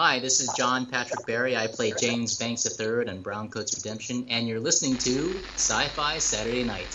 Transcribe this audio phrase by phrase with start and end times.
[0.00, 1.56] Hi, this is John Patrick Barry.
[1.56, 6.62] I play James Banks III in Browncoat's Redemption, and you're listening to Sci Fi Saturday
[6.62, 6.86] Night.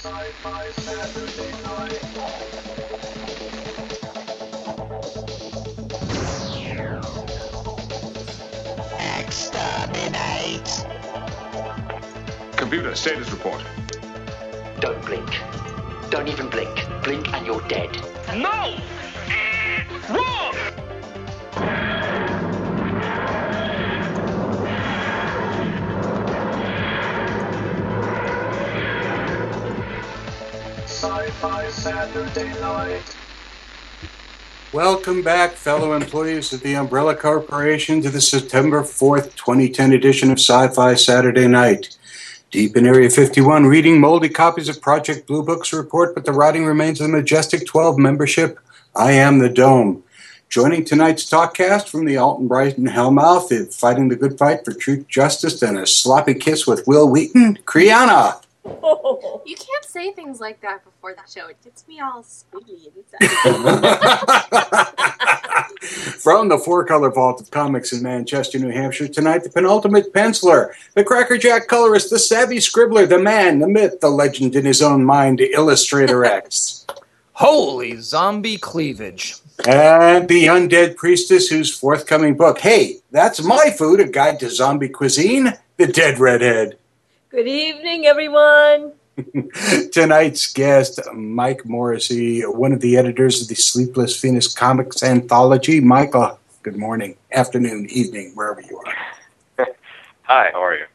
[0.00, 2.00] Sci-Fi Saturday Night.
[9.18, 10.86] Exterminate!
[12.56, 13.62] Computer, status report.
[14.80, 15.28] Don't blink.
[16.08, 16.86] Don't even blink.
[17.04, 17.94] Blink and you're dead.
[18.34, 18.78] No!
[31.00, 33.16] Sci-Fi Saturday Night.
[34.70, 40.38] Welcome back, fellow employees of the Umbrella Corporation, to the September 4th, 2010 edition of
[40.38, 41.96] Sci Fi Saturday Night.
[42.50, 46.66] Deep in Area 51, reading moldy copies of Project Blue Book's report, but the writing
[46.66, 48.58] remains of the Majestic 12 membership.
[48.94, 50.02] I am the Dome.
[50.50, 55.62] Joining tonight's talkcast from the Allston Brighton Hellmouth, fighting the good fight for truth, justice,
[55.62, 58.42] and a sloppy kiss with Wil Wheaton, Kriana.
[58.64, 59.42] Oh.
[59.46, 61.48] You can't say things like that before the show.
[61.48, 63.30] It gets me all squiggly inside.
[66.20, 70.72] From the Four Color Vault of Comics in Manchester, New Hampshire, tonight the penultimate penciler,
[70.94, 75.04] the crackerjack colorist, the savvy scribbler, the man, the myth, the legend in his own
[75.04, 76.86] mind, Illustrator X.
[77.32, 79.36] Holy zombie cleavage.
[79.66, 84.88] And the undead priestess whose forthcoming book, Hey, That's My Food, a guide to zombie
[84.88, 86.78] cuisine, the dead redhead.
[87.30, 88.92] Good evening, everyone.
[89.92, 95.78] Tonight's guest, Mike Morrissey, one of the editors of the Sleepless Venus Comics Anthology.
[95.78, 98.82] Michael, good morning, afternoon, evening, wherever you
[99.58, 99.68] are.
[100.22, 100.86] Hi, how are you?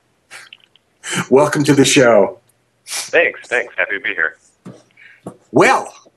[1.32, 2.42] Welcome to the show.
[2.86, 3.74] Thanks, thanks.
[3.78, 4.36] Happy to be here.
[5.54, 6.12] Well,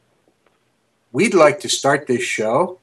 [1.13, 2.81] we'd like to start this show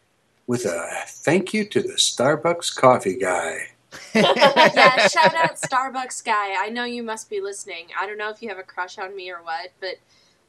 [0.47, 3.71] with a thank you to the Starbucks coffee guy.
[4.15, 6.55] yeah, shout out Starbucks guy.
[6.57, 7.87] I know you must be listening.
[7.99, 9.95] I don't know if you have a crush on me or what, but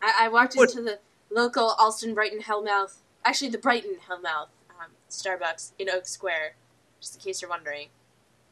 [0.02, 0.70] I, I walked What?
[0.70, 0.98] into the
[1.30, 6.54] local Allston Brighton Hellmouth, actually the Brighton Hellmouth um, Starbucks in Oak Square,
[7.00, 7.88] just in case you're wondering,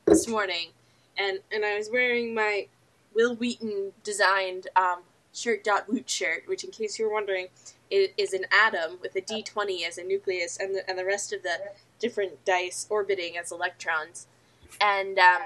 [0.06, 0.68] this morning,
[1.16, 2.66] and and I was wearing my
[3.14, 5.00] Wil Wheaton designed um,
[5.32, 7.48] shirt dot woot shirt, which in case you're wondering,
[7.92, 11.32] i- is an atom with a D20 as a nucleus, and the and the rest
[11.32, 11.58] of the
[12.00, 14.26] different dice orbiting as electrons.
[14.80, 15.42] And um,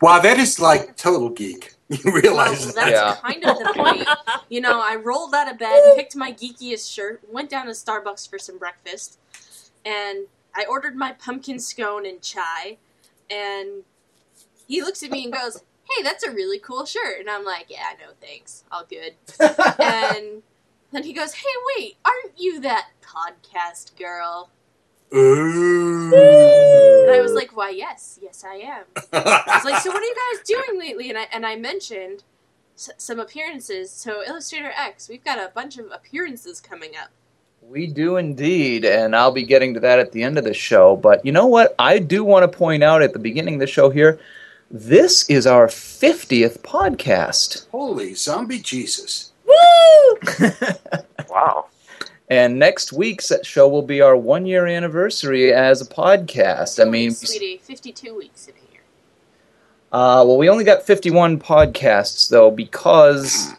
[0.00, 1.74] Wow, that is like total geek.
[2.04, 2.74] You realize well, that?
[2.74, 3.16] that's Yeah.
[3.32, 4.08] kind of the point.
[4.48, 8.28] You know, I rolled out of bed, picked my geekiest shirt, went down to Starbucks
[8.30, 9.18] for some breakfast,
[9.84, 12.78] and I ordered my pumpkin scone and chai.
[13.30, 13.84] And
[14.66, 17.66] he looks at me and goes, "Hey, that's a really cool shirt." And I'm like,
[17.68, 19.14] "Yeah, no thanks, all good."
[19.78, 20.42] and
[20.92, 24.50] then he goes, "Hey, wait, aren't you that podcast girl?"
[25.14, 26.81] Ooh.
[27.02, 30.06] And I was like, "Why, yes, yes, I am." I was like, "So what are
[30.06, 32.24] you guys doing lately?" And I and I mentioned
[32.76, 33.90] s- some appearances.
[33.90, 37.10] So Illustrator X, we've got a bunch of appearances coming up.
[37.62, 40.96] We do indeed, and I'll be getting to that at the end of the show.
[40.96, 41.74] But you know what?
[41.78, 44.18] I do want to point out at the beginning of the show here
[44.74, 47.68] this is our 50th podcast.
[47.68, 49.32] Holy zombie Jesus.
[49.46, 50.18] Woo!
[51.28, 51.66] Wow.
[52.32, 56.80] And next week's show will be our one year anniversary as a podcast.
[56.80, 58.80] I mean, sweetie, fifty-two weeks in here.
[59.92, 63.52] Uh, well, we only got 51 podcasts, though, because,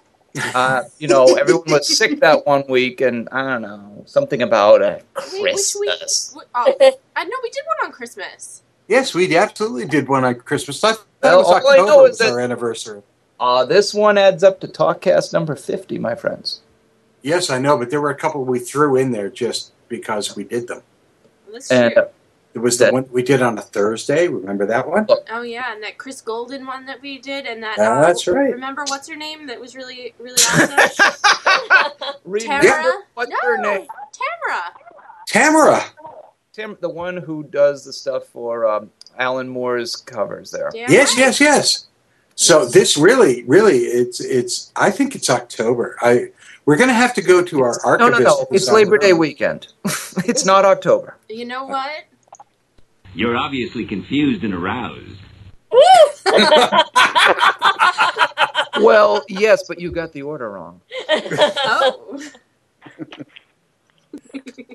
[0.55, 4.81] uh, you know, everyone was sick that one week, and I don't know, something about
[4.81, 4.97] uh,
[5.33, 5.89] Wait, which week?
[5.91, 6.35] Christmas.
[6.35, 6.73] wh- Oh,
[7.15, 8.63] I know we did one on Christmas.
[8.87, 10.83] Yes, we absolutely did one on Christmas.
[10.83, 13.03] I thought it Well, was all I know is that- our anniversary.
[13.39, 16.61] Uh, this one adds up to Talkcast number 50, my friends.
[17.23, 20.43] Yes, I know, but there were a couple we threw in there just because we
[20.43, 20.81] did them.
[21.51, 22.03] That's And true.
[22.03, 22.07] uh,
[22.53, 24.27] There was the That- one we did on a Thursday.
[24.27, 25.07] Remember that one?
[25.31, 28.27] Oh yeah, and that Chris Golden one that we did, and that Ah, uh, that's
[28.27, 28.51] right.
[28.53, 29.47] Remember what's her name?
[29.47, 32.13] That was really really awesome.
[32.25, 32.93] remember Tamara?
[33.15, 33.87] what's no, her name?
[34.11, 34.63] Tamara.
[35.25, 35.83] Tamara.
[36.51, 40.69] Tim, the one who does the stuff for um, Alan Moore's covers there.
[40.71, 41.17] Damn Yes, right.
[41.17, 41.85] yes, yes.
[42.35, 44.71] So this really, really, it's it's.
[44.75, 45.97] I think it's October.
[46.01, 46.29] I
[46.65, 48.21] we're going to have to go to our No, archivist.
[48.21, 48.47] no, no.
[48.51, 49.67] It's Labor Day weekend.
[50.25, 51.17] it's not October.
[51.29, 52.05] You know what?
[53.13, 55.19] You're obviously confused and aroused.
[58.81, 60.81] Well, yes, but you got the order wrong.
[61.11, 62.19] Oh,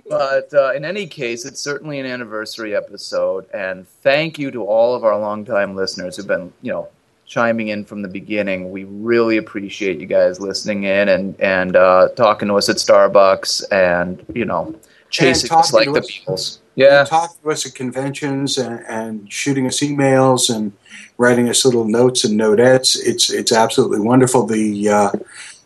[0.08, 4.94] But uh, in any case, it's certainly an anniversary episode, and thank you to all
[4.94, 6.88] of our longtime listeners who've been, you know,
[7.28, 8.70] chiming in from the beginning.
[8.70, 13.70] We really appreciate you guys listening in and and uh, talking to us at Starbucks,
[13.70, 14.74] and you know,
[15.10, 16.10] chasing talking us like to the us.
[16.10, 16.58] Beatles.
[16.74, 17.04] Yeah.
[17.04, 20.72] talking to us at conventions and, and shooting us emails and
[21.18, 22.96] writing us little notes and notettes.
[23.00, 24.46] It's it's absolutely wonderful.
[24.46, 25.10] The uh,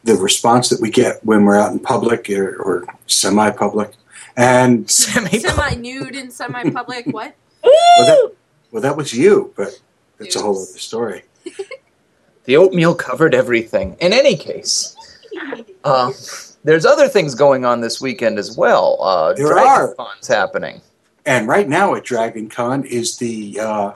[0.04, 3.92] the response that we get when we're out in public or, or semi-public,
[4.36, 7.06] and Semi nude and semi public.
[7.06, 7.34] What?
[7.62, 8.32] well that,
[8.72, 9.80] well, that was you, but
[10.18, 11.22] it's a whole other story.
[12.44, 13.96] The oatmeal covered everything.
[14.00, 14.96] In any case,
[15.84, 16.12] uh,
[16.64, 18.98] there's other things going on this weekend as well.
[19.00, 19.94] Uh, There Dragon are.
[19.94, 20.80] Con's happening.
[21.24, 23.92] And right now at Dragon Con is the uh,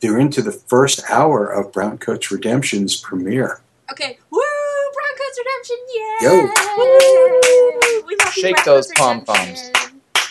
[0.00, 3.60] they're into the first hour of Brown Coats Redemption's premiere.
[3.90, 4.18] Okay.
[4.30, 4.40] Woo!
[4.40, 5.76] Browncoats Redemption!
[5.94, 6.30] Yeah!
[6.30, 8.02] Yo.
[8.06, 9.72] We love Shake those pom Redemption.
[9.74, 10.30] poms.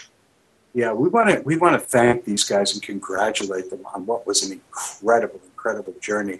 [0.74, 4.26] Yeah, we want to we want to thank these guys and congratulate them on what
[4.26, 6.40] was an incredible, incredible journey.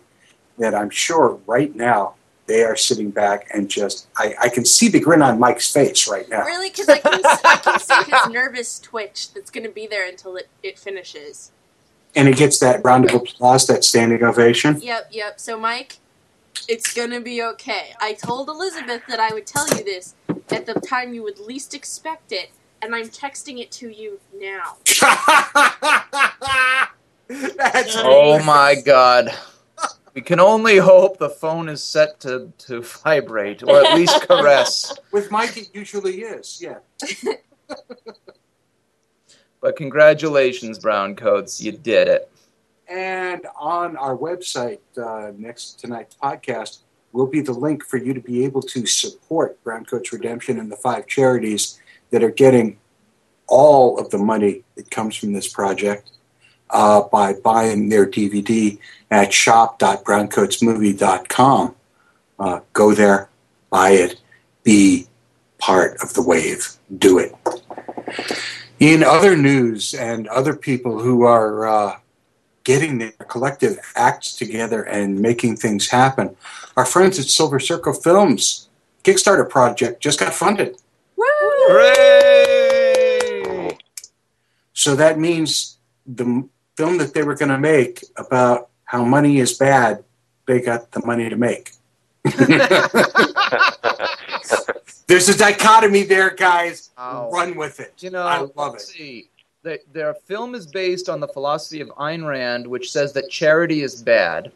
[0.58, 2.16] That I'm sure right now
[2.48, 6.08] they are sitting back and just I, I can see the grin on Mike's face
[6.08, 6.46] right now.
[6.46, 6.70] Really?
[6.70, 10.36] Because I can, I can see his nervous twitch that's going to be there until
[10.38, 11.52] it, it finishes.
[12.16, 14.82] And it gets that round of applause, that standing ovation.
[14.82, 15.40] Yep, yep.
[15.40, 15.98] So, Mike,
[16.68, 17.94] it's going to be okay.
[18.00, 20.16] I told Elizabeth that I would tell you this
[20.50, 22.52] at the time you would least expect it,
[22.82, 24.78] and I'm texting it to you now.
[27.28, 29.38] That's Oh my god.
[30.18, 34.92] We can only hope the phone is set to, to vibrate or at least caress.
[35.12, 36.60] With Mike, it usually is.
[36.60, 36.80] Yeah.
[39.62, 41.62] But congratulations, Brown Coats.
[41.62, 42.32] You did it.
[42.88, 46.80] And on our website, uh, next to tonight's podcast,
[47.12, 50.72] will be the link for you to be able to support Brown Coats Redemption and
[50.72, 51.80] the five charities
[52.12, 52.80] that are getting
[53.48, 56.12] all of the money that comes from this project
[56.70, 61.76] uh, by buying their DVD at shop.browncoatsmovie.com.
[62.40, 63.30] Uh, go there,
[63.70, 64.20] buy it,
[64.64, 65.08] be
[65.58, 66.74] part of the wave.
[66.98, 67.34] Do it.
[68.80, 71.98] In other news and other people who are uh,
[72.64, 76.36] getting their collective acts together and making things happen,
[76.76, 78.70] our friends at Silver Circle Films
[79.04, 80.78] Kickstarter project just got funded.
[81.18, 82.18] Hooray!
[84.74, 89.54] So that means the film that they were going to make about how money is
[89.54, 90.04] bad,
[90.48, 91.72] they got the money to make.
[95.08, 96.90] There's a dichotomy there, guys.
[96.98, 97.30] Wow.
[97.32, 97.94] Run with it.
[98.00, 98.82] You know, I love it.
[98.82, 99.30] see.
[99.64, 103.84] The, their film is based on the philosophy of Ayn Rand, which says that charity
[103.84, 104.52] is bad.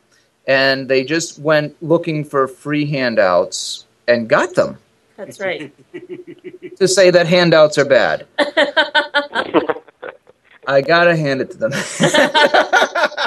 [0.47, 4.77] And they just went looking for free handouts and got them
[5.17, 5.73] That's right.
[6.77, 8.25] to say that handouts are bad.
[10.71, 11.71] I gotta hand it to them.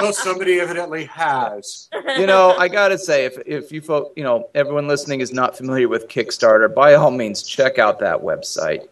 [0.01, 1.87] Well, somebody evidently has.
[2.17, 5.55] you know, I gotta say, if if you folk, you know, everyone listening is not
[5.55, 8.87] familiar with Kickstarter, by all means, check out that website.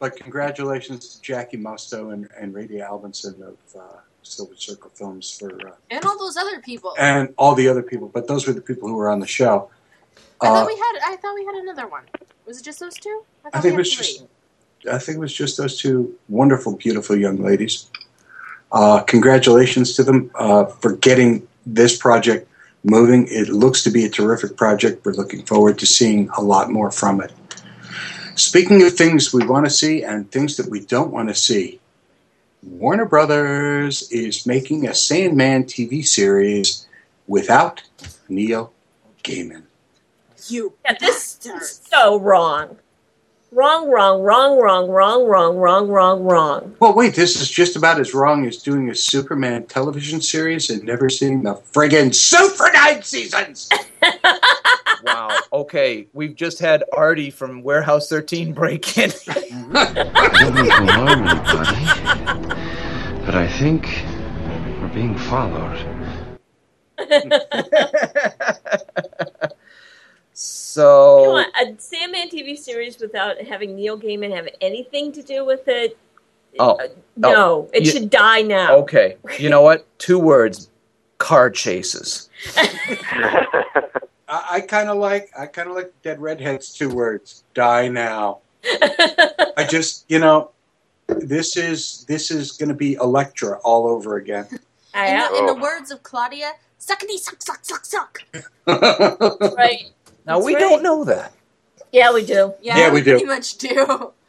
[0.00, 5.52] But congratulations to Jackie Musto and, and Rady Albinson of uh, Silver Circle Films for
[5.68, 6.94] uh, And all those other people.
[6.98, 8.08] and all the other people.
[8.08, 9.70] But those were the people who were on the show.
[10.40, 11.12] I Uh, thought we had.
[11.12, 12.02] I thought we had another one.
[12.46, 13.22] Was it just those two?
[13.44, 14.28] I, I thought think it was had just three.
[14.90, 17.90] I think it was just those two wonderful, beautiful young ladies.
[18.70, 22.48] Uh, congratulations to them uh, for getting this project
[22.84, 23.26] moving.
[23.28, 25.04] It looks to be a terrific project.
[25.04, 27.32] We're looking forward to seeing a lot more from it.
[28.34, 31.80] Speaking of things we want to see and things that we don't want to see,
[32.62, 36.86] Warner Brothers is making a Sandman TV series
[37.26, 37.82] without
[38.28, 38.72] Neil
[39.24, 39.62] Gaiman.
[40.46, 40.74] You.
[40.84, 42.78] Yeah, this is so wrong.
[43.50, 46.76] Wrong, wrong, wrong, wrong, wrong, wrong, wrong, wrong, wrong.
[46.80, 50.84] Well, wait, this is just about as wrong as doing a Superman television series and
[50.84, 53.68] never seeing the friggin' suit for nine seasons.
[55.04, 55.28] Wow.
[55.52, 59.10] Okay, we've just had Artie from Warehouse 13 break in.
[59.72, 61.84] Don't mean alarm anybody,
[63.24, 63.86] but I think
[64.80, 65.78] we're being followed.
[70.40, 75.44] so Come on, a Sandman TV series without having Neil Gaiman have anything to do
[75.44, 75.98] with it?
[76.60, 78.76] Oh, Uh, no, oh, it you- should die now.
[78.76, 79.84] Okay, you know what?
[79.98, 80.70] Two words:
[81.18, 82.30] car chases.
[82.56, 88.38] I, I kind of like I kind of like Dead Redhead's two words: "Die now."
[88.64, 90.50] I just, you know,
[91.08, 94.46] this is this is going to be Elektra all over again.
[94.94, 98.22] In the, in the words of Claudia, suckity suck suck suck suck.
[99.56, 99.90] right.
[100.28, 100.60] Now That's we right.
[100.60, 101.32] don't know that.
[101.90, 102.52] Yeah, we do.
[102.60, 103.12] Yeah, Yeah, we do.
[103.12, 104.12] pretty much do.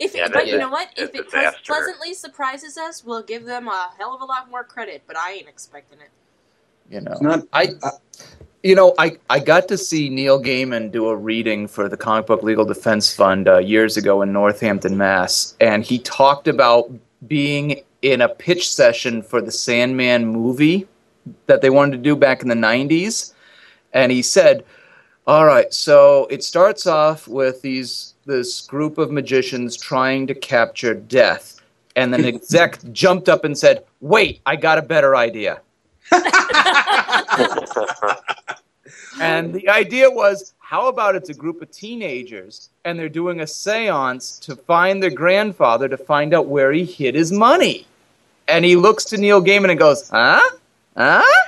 [0.00, 0.90] If Yeah, but that- you know what?
[0.96, 1.58] If it disaster.
[1.66, 5.02] pleasantly surprises us, we'll give them a hell of a lot more credit.
[5.08, 6.10] But I ain't expecting it.
[6.88, 7.70] You know, Not- I
[8.62, 12.26] You know, I, I got to see Neil Gaiman do a reading for the Comic
[12.26, 15.56] Book Legal Defense Fund uh, years ago in Northampton, Mass.
[15.60, 16.92] And he talked about
[17.26, 20.86] being in a pitch session for the Sandman movie
[21.46, 23.32] that they wanted to do back in the 90s.
[23.92, 24.64] And he said,
[25.28, 30.94] All right, so it starts off with these this group of magicians trying to capture
[30.94, 31.60] death.
[31.96, 35.60] And then an exec jumped up and said, Wait, I got a better idea.
[39.20, 43.46] And the idea was how about it's a group of teenagers and they're doing a
[43.46, 47.86] seance to find their grandfather to find out where he hid his money?
[48.46, 50.40] And he looks to Neil Gaiman and goes, Huh?
[50.96, 51.47] Huh?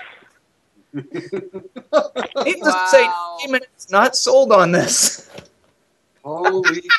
[0.92, 3.06] Needless to say,
[3.40, 5.30] Gaiman is not sold on this.
[6.24, 6.82] Holy.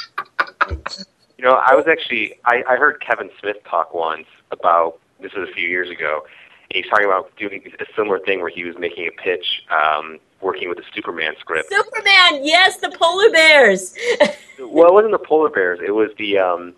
[1.37, 5.49] You know, I was actually I, I heard Kevin Smith talk once about this was
[5.49, 6.23] a few years ago.
[6.69, 10.19] And he's talking about doing a similar thing where he was making a pitch, um,
[10.41, 11.69] working with the Superman script.
[11.71, 13.95] Superman, yes, the polar bears.
[14.59, 15.79] well, it wasn't the polar bears.
[15.83, 16.75] It was the um,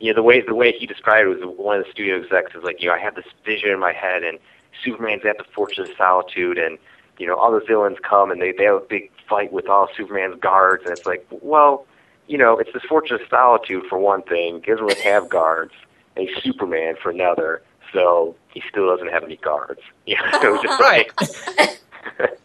[0.00, 2.54] you know the way the way he described it was one of the studio execs
[2.54, 4.38] was like, you know, I have this vision in my head, and
[4.84, 6.78] Superman's at the Fortress of Solitude, and
[7.18, 9.88] you know all the villains come and they they have a big fight with all
[9.96, 11.86] Superman's guards, and it's like, well,
[12.26, 14.62] you know, it's this Fortress of Solitude for one thing.
[14.64, 15.72] He doesn't really have guards,
[16.16, 17.62] and he's Superman for another,
[17.92, 19.80] so he still doesn't have any guards.
[20.06, 21.10] You know, it was just Right.
[21.18, 21.78] like,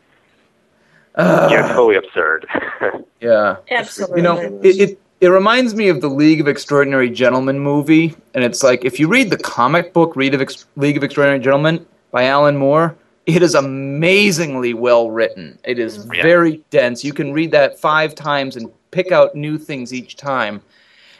[1.18, 2.48] yeah, totally absurd.
[3.20, 3.56] Yeah.
[3.72, 4.18] Absolutely.
[4.18, 8.44] You know, it, it it reminds me of the League of Extraordinary Gentlemen movie, and
[8.44, 11.84] it's like if you read the comic book Read of Ex- League of Extraordinary Gentlemen
[12.18, 12.96] by Alan Moore,
[13.28, 15.60] it is amazingly well written.
[15.64, 16.24] It is Yeah.
[16.24, 17.04] very dense.
[17.04, 20.62] You can read that five times and pick out new things each time.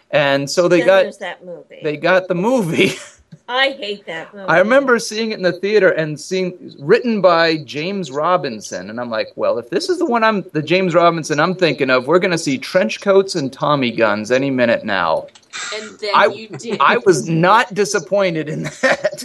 [0.10, 1.82] And so they Then got that movie.
[1.84, 2.94] they got the movie.
[3.48, 4.48] I hate that movie.
[4.48, 9.12] I remember seeing it in the theater and seeing written by James Robinson, and I'm
[9.12, 12.18] like, well, if this is the one I'm the James Robinson I'm thinking of, we're
[12.26, 15.28] going to see trench coats and Tommy guns any minute now.
[15.76, 16.78] And then I, you did.
[16.82, 19.24] I was not disappointed in that.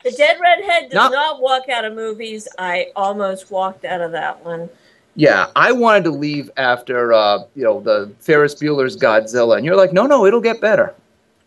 [0.04, 1.08] The Dead Redhead does No.
[1.10, 2.48] not walk out of movies.
[2.58, 4.68] I almost walked out of that one.
[5.16, 9.76] Yeah, I wanted to leave after uh, you know the Ferris Bueller's Godzilla, and you're
[9.76, 10.94] like, no, no, it'll get better.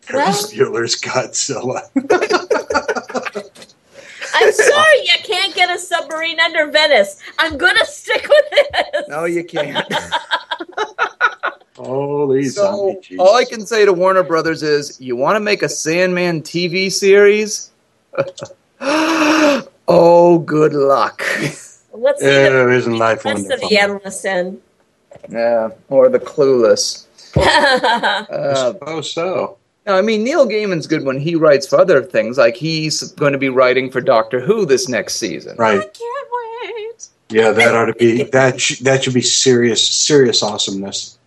[0.02, 1.82] Ferris Bueller's Godzilla.
[4.36, 7.22] I'm sorry you can't get a submarine under Venice.
[7.40, 9.06] I'm gonna stick with it.
[9.08, 9.88] No, you can't.
[11.76, 12.62] Holy So
[13.02, 16.42] zombie all I can say to Warner Brothers is, you want to make a Sandman
[16.42, 17.72] TV series?
[19.88, 21.22] oh, good luck.
[21.94, 23.70] Let's see Yeah, the isn't life rest of wonderful?
[23.70, 24.62] the endless end.
[25.30, 27.06] Yeah, or the Clueless.
[27.38, 29.58] I Uh, suppose so.
[29.86, 32.38] no, I mean Neil Gaiman's good when he writes for other things.
[32.38, 35.56] Like he's going to be writing for Doctor Who this next season.
[35.58, 35.80] Right.
[35.80, 37.08] I can't wait.
[37.30, 38.60] Yeah, that ought to be that.
[38.62, 41.18] Sh- that should be serious, serious awesomeness.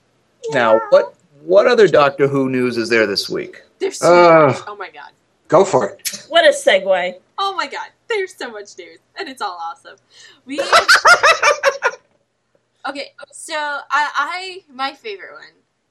[0.50, 1.14] Now, what
[1.44, 3.62] what other Doctor Who news is there this week?
[3.78, 4.46] There's so Uh.
[4.48, 4.58] much.
[4.66, 5.10] Oh my god.
[5.48, 6.26] Go for it.
[6.28, 7.14] what a segue.
[7.38, 7.88] Oh my god.
[8.08, 9.96] There's so much news, and it's all awesome.
[10.44, 10.60] We.
[12.88, 15.42] okay, so I, I my favorite one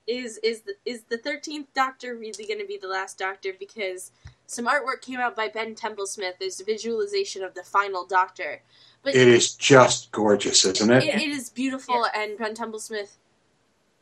[0.07, 4.11] is is the, is the thirteenth Doctor really going to be the last Doctor because
[4.47, 6.33] some artwork came out by Ben Templesmith.
[6.39, 8.61] There's a visualization of the final Doctor,
[9.03, 11.03] but It is just gorgeous, isn't it?
[11.03, 12.05] it, it is beautiful.
[12.15, 13.17] And Ben Templesmith,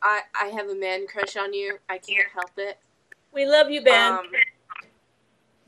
[0.02, 1.78] I I have a man crush on you.
[1.88, 2.78] I can't help it.
[3.32, 4.12] We love you, Ben.
[4.12, 4.26] Um,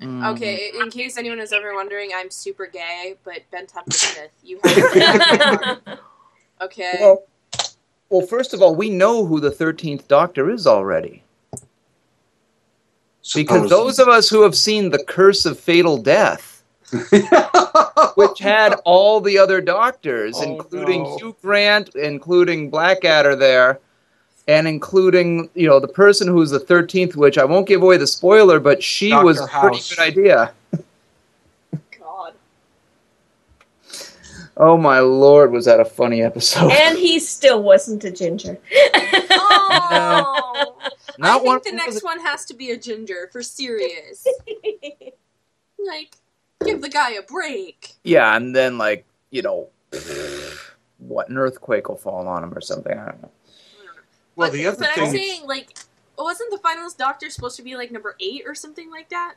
[0.01, 0.35] Mm.
[0.35, 5.81] Okay, in case anyone is ever wondering, I'm super gay, but Ben Templesmith, you have
[6.61, 6.99] Okay.
[7.01, 7.25] Well,
[8.11, 11.23] well, first of all, we know who the thirteenth Doctor is already.
[13.35, 16.63] Because those of us who have seen The Curse of Fatal Death,
[18.15, 21.17] which had all the other doctors, Oh, including no.
[21.17, 23.81] Hugh Grant, including Blackadder there,
[24.49, 27.39] and including, you know, the person who's the 13th witch.
[27.39, 29.25] I won't give away the spoiler, but she Dr.
[29.25, 30.53] was a pretty good idea.
[31.99, 32.35] God.
[34.57, 36.71] Oh my lord, was that a funny episode?
[36.71, 38.59] and he still wasn't a ginger.
[39.69, 40.77] Oh,
[41.19, 44.27] Not I one think the next one has to be a ginger for serious.
[45.79, 46.17] like,
[46.65, 47.93] give the guy a break.
[48.05, 49.69] Yeah, and then, like, you know,
[50.99, 52.97] what, an earthquake will fall on him or something.
[52.97, 53.31] I don't know.
[54.37, 55.77] Well, but, the other but I'm saying, like,
[56.19, 59.35] wasn't the finalist Doctor supposed to be like number eight or something like that?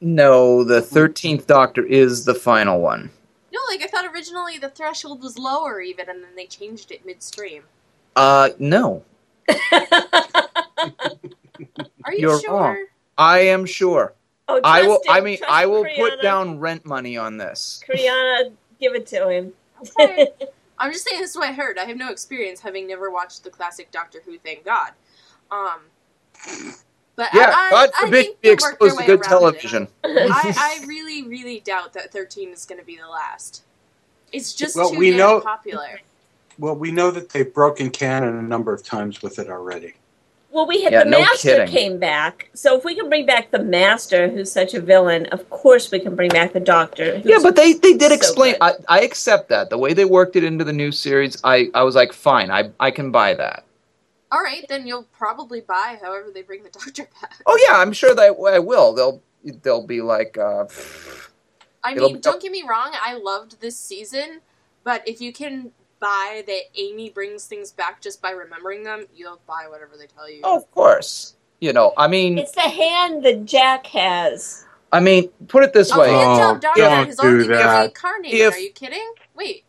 [0.00, 3.10] No, the 13th Doctor is the final one.
[3.52, 7.06] No, like I thought originally the threshold was lower even, and then they changed it
[7.06, 7.62] midstream.
[8.14, 9.02] Uh, no.
[9.72, 9.82] Are
[12.12, 12.52] you You're sure?
[12.52, 12.86] wrong.
[13.16, 14.12] I am sure.
[14.48, 15.00] Oh, I will.
[15.04, 15.96] trust I mean, Trust I will Kriana.
[15.96, 17.82] put down rent money on this.
[17.88, 19.52] Kriana, give it to him.
[19.80, 20.28] Okay.
[20.78, 21.78] I'm just saying this is what I heard.
[21.78, 24.38] I have no experience having never watched the classic Doctor Who.
[24.38, 24.90] Thank God.
[25.50, 25.80] Um,
[27.16, 29.22] but Yeah, I, I, God I forbid think be they'll work their exposed to good
[29.22, 29.88] television.
[30.04, 33.62] I, I really, really doubt that 13 is going to be the last.
[34.32, 36.00] It's just Well, too we damn know- popular.
[36.58, 39.92] Well, we know that they've broken canon a number of times with it already.
[40.56, 41.68] Well, we had Yeah, the no master kidding.
[41.68, 45.50] came back, so if we can bring back the master, who's such a villain, of
[45.50, 47.20] course we can bring back the doctor.
[47.26, 48.54] Yeah, but they, they did so explain.
[48.62, 49.68] I, I accept that.
[49.68, 52.70] The way they worked it into the new series, I, I was like, fine, I,
[52.80, 53.64] I can buy that.
[54.32, 57.34] All right, then you'll probably buy however they bring the Doctor back.
[57.44, 58.94] Oh yeah, I'm sure that I will.
[58.94, 59.22] They'll
[59.62, 60.64] they'll be like, uh,
[61.84, 64.40] I mean, don't get me wrong, I loved this season,
[64.84, 65.72] but if you can
[66.06, 70.30] buy that Amy brings things back just by remembering them, you'll buy whatever they tell
[70.30, 70.40] you.
[70.44, 71.34] oh, of course.
[71.60, 74.64] You know, I mean, It's the hand that Jack has.
[74.92, 76.10] I mean, put it this A way.
[76.10, 77.80] hand Oh, job doctor oh, don't has do already been that.
[77.80, 78.40] reincarnated.
[78.40, 79.14] If- Are you kidding?
[79.34, 79.64] Wait,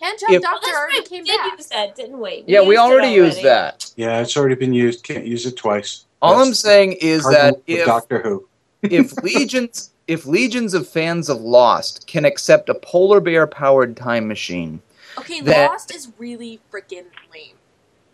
[0.00, 1.58] hand job If- doctor that's already right, came did back.
[1.58, 2.44] use that, didn't we?
[2.46, 3.90] yeah, we used already used that.
[3.96, 5.02] Yeah, it's already been used.
[5.04, 6.06] Can't use it twice.
[6.22, 8.48] All I'm saying is that if Doctor Who.
[8.82, 14.26] if legions if legions of fans of Lost can accept a polar bear powered time
[14.28, 14.80] machine,
[15.18, 17.56] Okay, that- Lost is really freaking lame.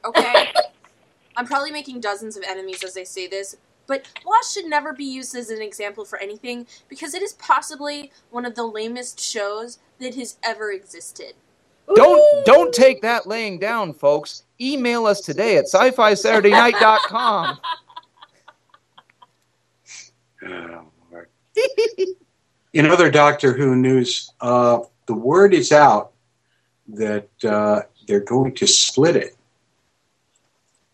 [0.05, 0.53] Okay?
[1.37, 5.05] I'm probably making dozens of enemies as I say this, but Lost should never be
[5.05, 9.79] used as an example for anything because it is possibly one of the lamest shows
[10.01, 11.35] that has ever existed.
[11.95, 14.45] don't don't take that laying down, folks.
[14.61, 17.59] Email us today at sci-fi Saturday night.com.
[20.41, 21.29] Oh, Lord.
[22.73, 26.13] In other Doctor Who news, uh, the word is out
[26.89, 29.37] that uh, they're going to split it.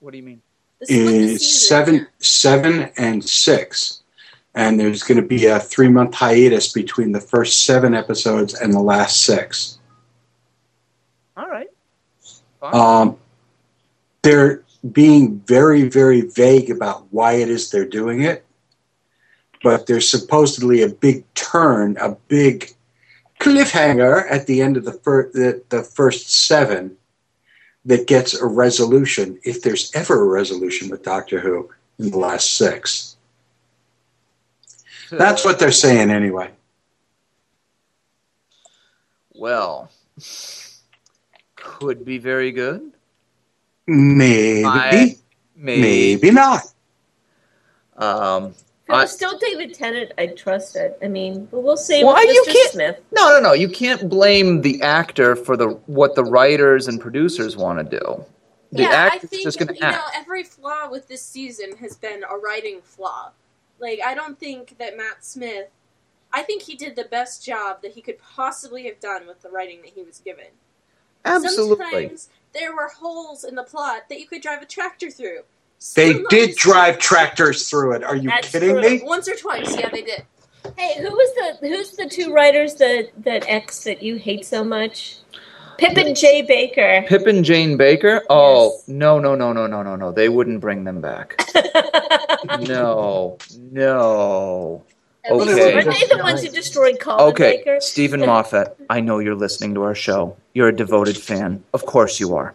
[0.01, 0.43] What do you mean?
[0.81, 1.69] The split the in season.
[1.69, 4.03] seven, seven, and six,
[4.55, 8.73] and there's going to be a three month hiatus between the first seven episodes and
[8.73, 9.79] the last six.
[11.37, 11.69] All right.
[12.63, 13.19] Um,
[14.23, 18.45] they're being very, very vague about why it is they're doing it,
[19.63, 22.71] but there's supposedly a big turn, a big
[23.41, 26.97] cliffhanger at the end of the, fir- the, the first seven
[27.85, 32.55] that gets a resolution, if there's ever a resolution with Doctor Who in the last
[32.55, 33.17] six.
[35.11, 36.51] That's what they're saying anyway.
[39.35, 39.91] Well,
[41.57, 42.93] could be very good.
[43.87, 45.17] Maybe, I-
[45.57, 45.81] Maybe.
[45.83, 46.63] maybe not.
[47.97, 50.99] Um, If it was I- still David Tennant, I'd trust it.
[51.03, 53.01] I mean, but we'll see Why you can't- Smith.
[53.13, 53.53] no, no, no.
[53.55, 58.25] You can't blame the actor for the what the writers and producers want to do.
[58.73, 61.77] The yeah, I actor's think just going to you know every flaw with this season
[61.77, 63.31] has been a writing flaw.
[63.79, 65.69] Like I don't think that Matt Smith.
[66.33, 69.51] I think he did the best job that he could possibly have done with the
[69.51, 70.47] writing that he was given.
[71.25, 71.77] Absolutely.
[71.77, 75.43] Sometimes there were holes in the plot that you could drive a tractor through.
[75.95, 78.03] They Some did drive tractors through it.
[78.05, 78.81] Are you That's kidding true.
[78.81, 79.03] me?
[79.05, 79.77] once or twice.
[79.79, 80.25] Yeah, they did.
[80.79, 84.65] Hey, who was the who's the two writers that that X that you hate so
[84.65, 85.19] much?
[85.77, 87.05] Pip and Jay Baker.
[87.09, 88.23] Pip and Jane Baker?
[88.31, 88.85] Oh, Yes.
[88.89, 90.13] no, no, no, no, no, no, no.
[90.13, 91.45] They wouldn't bring them back.
[92.61, 93.39] no,
[93.73, 94.85] no.
[95.25, 95.75] At least Okay.
[95.75, 97.81] Were they the ones who destroyed Colin Okay, Baker?
[97.81, 100.37] Steven Moffat, I know you're listening to our show.
[100.53, 101.65] You're a devoted fan.
[101.73, 102.55] Of course you are.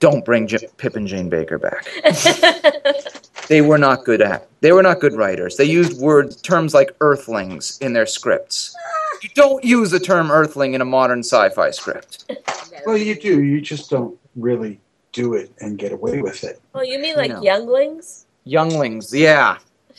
[0.00, 1.86] Don't bring J- Pip and Jane Baker back.
[3.48, 4.46] They were not good at.
[4.60, 5.56] They were not good writers.
[5.56, 8.76] They used words, terms like earthlings in their scripts.
[9.22, 12.30] You don't use the term earthling in a modern sci-fi script.
[12.86, 13.42] Well, you do.
[13.42, 14.78] You just don't really
[15.12, 16.60] do it and get away with it.
[16.74, 17.42] oh, you mean like No.
[17.42, 18.24] younglings?
[18.44, 19.58] Younglings, yeah.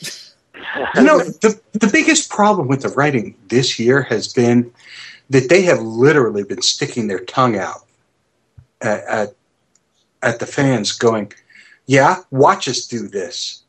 [0.94, 4.72] You know, the, the biggest problem with the writing this year has been
[5.30, 7.84] that they have literally been sticking their tongue out
[8.80, 9.34] at, at,
[10.22, 11.32] at the fans, going,
[11.86, 13.62] Yeah, watch us do this.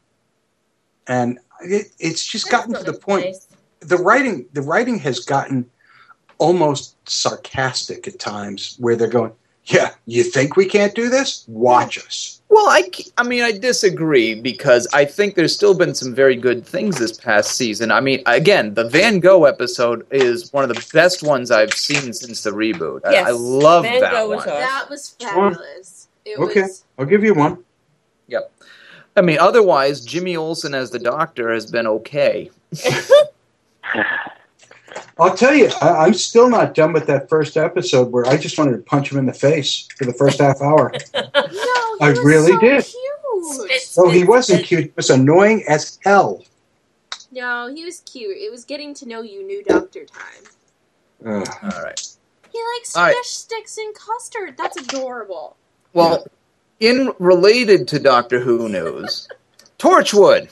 [1.08, 3.26] And it, it's just gotten to the point.
[3.26, 3.48] nice.
[3.82, 5.70] the writing the writing has gotten
[6.38, 9.32] almost sarcastic at times where they're going
[9.66, 14.34] yeah you think we can't do this watch us Well, I, I mean, I disagree
[14.36, 17.92] because I think there's still been some very good things this past season.
[17.92, 22.12] I mean, again, the Van Gogh episode is one of the best ones I've seen
[22.12, 23.02] since the reboot.
[23.06, 24.38] I- Yes, I, love Van that Gogh one.
[24.38, 24.60] was awesome.
[24.60, 26.01] That was fabulous.
[26.26, 26.86] It okay was.
[26.98, 27.64] i'll give you one
[28.28, 28.52] Yep.
[29.18, 32.50] I mean, otherwise, Jimmy Olsen as the Doctor has been okay.
[35.20, 38.58] i'll tell you I, i'm still not done with that first episode where i just
[38.58, 42.10] wanted to punch him in the face for the first half hour No, he I
[42.10, 42.86] was really so did.
[42.86, 43.98] Cute.
[43.98, 46.44] oh he wasn't cute he was annoying as hell
[47.32, 48.38] No, he was cute.
[48.38, 50.44] It was getting to know you, new Doctor time.
[51.26, 51.48] Ugh.
[51.64, 52.02] All right.
[52.52, 53.16] He likes All right.
[53.16, 54.56] fish sticks and custard.
[54.58, 55.56] That's adorable.
[55.94, 56.26] Well,
[56.80, 59.28] in related to Doctor Who news,
[59.80, 60.50] Torchwood.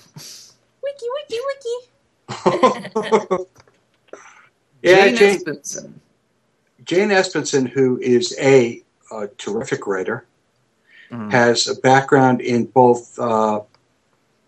[0.83, 3.45] Wiki, wiki, wiki.
[4.81, 5.93] Yeah, Jane Jane, Espenson.
[6.85, 10.25] Jane Espenson, who is a, a terrific writer,
[11.11, 11.31] Mhm.
[11.31, 13.59] has a background in both, uh,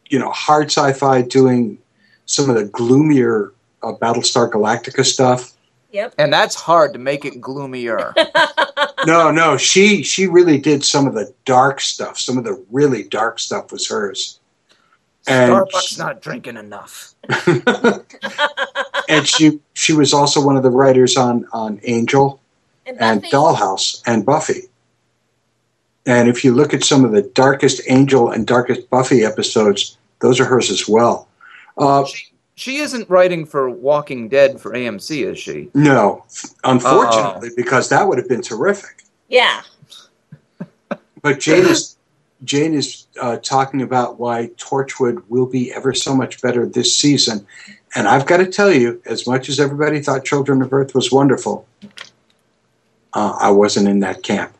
[0.10, 1.80] you know, hard sci-fi, doing
[2.28, 3.52] some of the gloomier
[3.84, 5.52] uh, Battlestar Galactica stuff.
[5.92, 6.14] Yep.
[6.18, 8.14] And that's hard to make it gloomier.
[9.06, 12.20] No, no, she she really did some of the dark stuff.
[12.20, 14.40] Some of the really dark stuff was hers.
[15.28, 17.14] And Starbucks not drinking enough.
[19.10, 22.40] and she she was also one of the writers on on Angel
[22.86, 24.64] And and Dollhouse and Buffy.
[26.06, 30.40] And if you look at some of the darkest Angel and darkest Buffy episodes, those
[30.40, 31.28] are hers as well.
[31.78, 32.31] Uh, She
[32.68, 35.70] isn't writing for Walking Dead for AMC, is she?
[35.74, 36.26] no,
[36.64, 39.04] unfortunately, because that would have been terrific.
[39.28, 39.62] Yeah.
[41.24, 41.98] But Jane is
[42.44, 47.46] Jane is uh, talking about why Torchwood will be ever so much better this season,
[47.96, 51.12] and I've got to tell you, as much as everybody thought Children of Earth was
[51.12, 51.68] wonderful,
[53.14, 54.54] uh, I wasn't in that camp.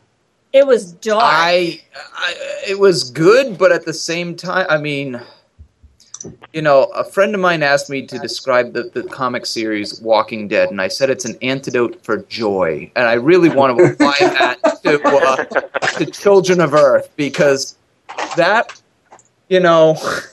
[0.52, 1.24] It was dark.
[1.24, 1.80] I,
[2.14, 2.34] I,
[2.68, 5.20] it was good, but at the same time, I mean,
[6.52, 10.48] you know, a friend of mine asked me to describe the, the comic series Walking
[10.48, 14.16] Dead, and I said it's an antidote for joy, and I really want to apply
[14.20, 15.44] that to uh,
[15.98, 17.76] to Children of Earth because
[18.36, 18.80] that,
[19.48, 19.96] you know,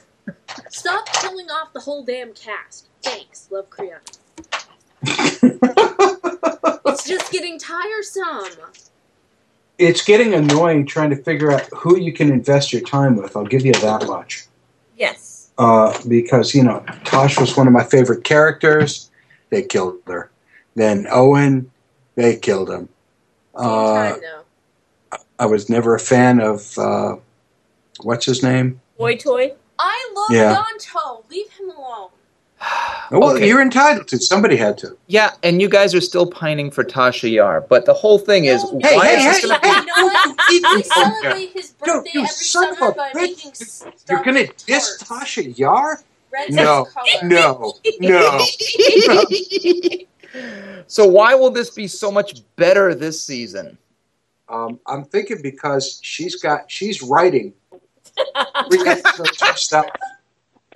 [0.70, 2.88] Stop killing off the whole damn cast.
[3.02, 4.00] Thanks, love Kriana.
[6.86, 8.60] it's just getting tiresome.
[9.78, 13.38] It's getting annoying trying to figure out who you can invest your time with.
[13.38, 14.46] I'll give you that much.
[14.98, 15.29] yes.
[15.60, 19.12] Uh, because you know Tosh was one of my favorite characters.
[19.50, 20.32] They killed her.
[20.76, 21.70] Then Owen,
[22.16, 22.88] they killed him.
[23.54, 24.22] Uh, time.
[25.38, 27.18] I was never a fan of uh,
[28.02, 28.80] what's his name.
[28.98, 29.54] Boy toy.
[29.78, 30.64] I love Yeah.
[30.64, 31.30] Ianto.
[31.30, 32.10] Leave him alone.
[33.12, 33.48] Well, Okay.
[33.48, 34.20] you're entitled to.
[34.20, 34.96] Somebody had to.
[35.08, 38.64] yeah, and you guys are still pining for Tasha Yar, but the whole thing is,
[38.72, 39.80] No, Hey, why hey, is this hey, gonna hey.
[39.80, 40.38] You know what?
[40.48, 41.22] Keep We it from here.
[41.22, 43.14] celebrate his birthday you every son of summer a by bitch.
[43.16, 43.52] making
[44.10, 45.04] You're gonna Starbucks diss.
[45.04, 46.02] Tasha Yar?
[46.32, 46.94] Red No, is
[47.24, 48.46] no, no.
[50.88, 53.78] So why will this be so much better this season?
[54.48, 57.54] Um, I'm thinking because she's got she's writing.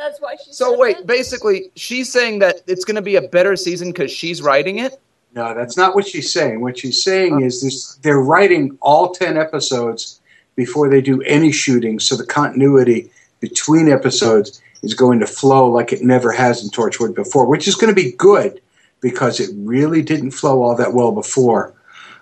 [0.03, 0.11] three episodes herself.
[0.11, 0.53] That's why she.
[0.53, 1.07] So said wait, that.
[1.07, 4.99] basically, she's saying that it's going to be a better season because she's writing it.
[5.35, 6.61] No, that's not what she's saying.
[6.61, 10.21] What she's saying is this, they're writing all 10 episodes
[10.55, 15.91] before they do any shooting, so the continuity between episodes is going to flow like
[15.91, 18.61] it never has in Torchwood before, which is going to be good
[19.01, 21.73] because it really didn't flow all that well before.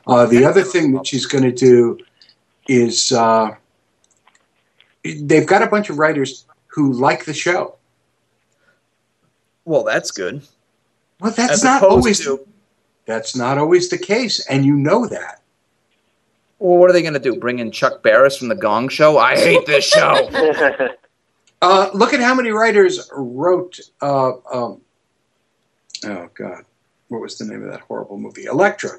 [0.08, 1.98] Uh, the other thing that she's going to do
[2.68, 3.54] is uh,
[5.04, 7.76] they've got a bunch of writers who like the show.
[9.66, 10.42] Well, that's good.
[11.20, 12.48] Well, that's As not always to-
[13.06, 15.42] that's not always the case, and you know that.
[16.60, 17.36] Well, what are they going to do?
[17.36, 19.18] Bring in Chuck Barris from the Gong Show?
[19.18, 20.30] I hate this show.
[21.64, 23.80] Uh, look at how many writers wrote.
[24.02, 24.82] Uh, um,
[26.06, 26.64] oh God,
[27.10, 28.46] what was the name of that horrible movie?
[28.46, 28.90] Elektra.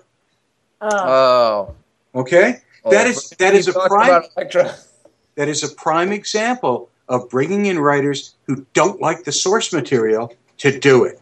[0.80, 0.88] Oh.
[0.96, 1.74] oh,
[2.20, 4.08] Okay, Oh, that is that is a prime.
[4.08, 4.76] About Elektra.
[5.34, 10.34] That is a prime example of bringing in writers who don't like the source material
[10.56, 11.20] to do it.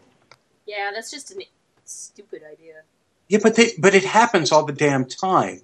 [0.65, 1.45] Yeah, that's just a
[1.83, 2.75] stupid idea.
[3.27, 5.61] Yeah, but they, but it happens all the damn time,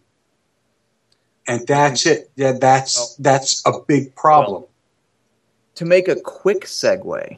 [1.48, 2.30] and that's it.
[2.36, 4.66] Yeah, that's that's a big problem.
[5.76, 7.38] To make a quick segue,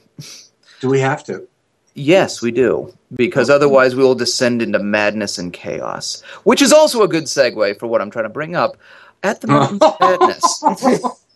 [0.79, 1.47] Do we have to?
[1.93, 7.03] yes, we do, because otherwise we will descend into madness and chaos, which is also
[7.03, 8.77] a good segue for what I'm trying to bring up.
[9.21, 10.63] At the Mountains of Madness.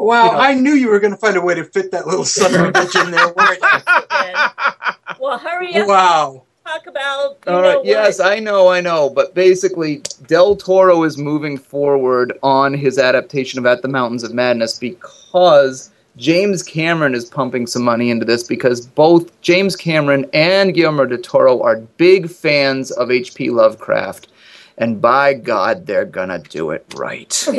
[0.00, 2.06] Well, You know- I knew you were going to find a way to fit that
[2.06, 3.60] little son of a bitch in there, weren't
[5.20, 5.88] Well, hurry up.
[5.88, 6.42] Wow.
[6.66, 7.38] Talk about.
[7.46, 7.76] You All know right.
[7.78, 7.86] what.
[7.86, 9.08] Yes, I know, I know.
[9.10, 14.34] But basically, Del Toro is moving forward on his adaptation of At the Mountains of
[14.34, 20.74] Madness because James Cameron is pumping some money into this because both James Cameron and
[20.74, 23.48] Guillermo del Toro are big fans of H.P.
[23.50, 24.28] Lovecraft.
[24.76, 27.46] And by God, they're gonna do it right.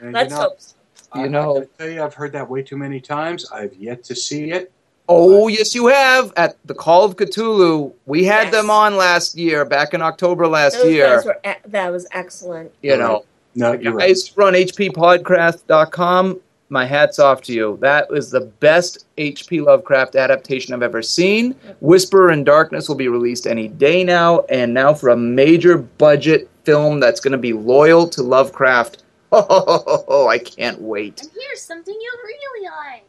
[0.00, 0.60] And, Let's you know, hope.
[0.60, 0.73] so.
[1.14, 3.46] I- You know- I tell you, I've heard that way too many times.
[3.52, 4.70] I've yet to see it.
[5.08, 6.32] Oh, yes, you have.
[6.36, 8.52] At the Call of Cthulhu, we had Yes.
[8.54, 11.16] them on last year, back in October last Those year.
[11.16, 11.36] guys were.
[11.68, 12.70] That was excellent.
[12.82, 13.24] you know,
[13.54, 14.08] No, the you're right.
[14.08, 16.40] guys run hppodcraft.com.
[16.70, 17.78] my hat's off to you.
[17.82, 19.60] That was the best H.P.
[19.60, 21.54] Lovecraft adaptation I've ever seen.
[21.80, 26.48] Whisperer in Darkness will be released any day now, and now for a major budget
[26.64, 29.03] film that's going to be loyal to Lovecraft.
[29.36, 31.20] Oh, I can't wait.
[31.22, 33.04] And here's something you'll really like.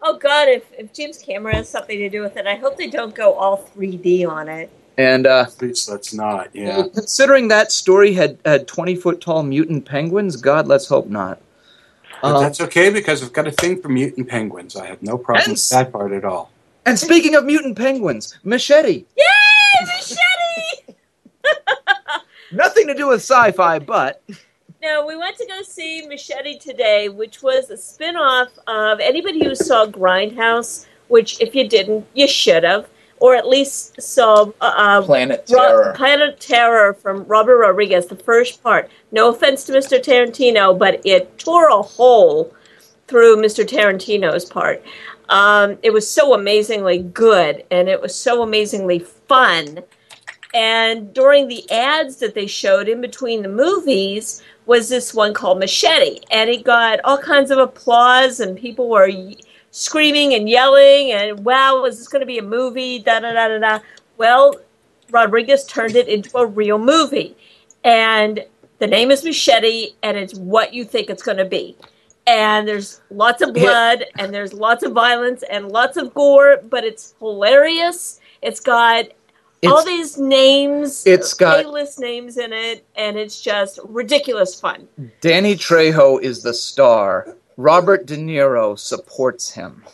[0.00, 2.86] Oh God, if, if James Cameron has something to do with it, I hope they
[2.88, 4.70] don't go all 3D on it.
[4.96, 6.48] And uh, Please, let's not.
[6.54, 6.84] Yeah.
[6.94, 11.40] considering that story had, had 20 foot tall mutant penguins, God, let's hope not.
[12.22, 14.76] But Um, that's okay because I've got a thing for mutant penguins.
[14.76, 16.50] I have no problem with that part at all.
[16.86, 19.04] and speaking of mutant penguins, Machete.
[19.16, 20.94] Yay, machete!
[22.50, 24.22] Nothing to do with sci fi, but
[24.82, 29.44] No, we went to go see Machete today, which was a spin off of anybody
[29.44, 34.74] who saw Grindhouse, which if you didn't, you should have, or at least saw uh,
[34.76, 35.92] uh, Planet Ro- Terror.
[35.96, 38.88] Planet Terror from Robert Rodriguez, the first part.
[39.10, 39.98] No offense to Mr.
[40.02, 42.54] Tarantino, but it tore a hole
[43.08, 43.66] through Mr.
[43.66, 44.82] Tarantino's part.
[45.28, 49.80] Um, it was so amazingly good, and it was so amazingly fun.
[50.58, 55.60] And during the ads that they showed in between the movies was this one called
[55.60, 59.08] Machete, and it got all kinds of applause, and people were
[59.70, 62.98] screaming and yelling, and wow, is this going to be a movie?
[62.98, 63.78] Da da da da da.
[64.16, 64.56] Well,
[65.12, 67.36] Rodriguez turned it into a real movie,
[67.84, 68.44] and
[68.80, 71.76] the name is Machete, and it's what you think it's going to be.
[72.26, 76.82] And there's lots of blood, and there's lots of violence, and lots of gore, but
[76.82, 78.18] it's hilarious.
[78.42, 79.04] It's got
[79.66, 84.86] all these names, it's got- A-list names in it, and it's just ridiculous fun.
[85.20, 87.34] Danny Trejo is the star.
[87.56, 89.84] Robert De Niro supports him.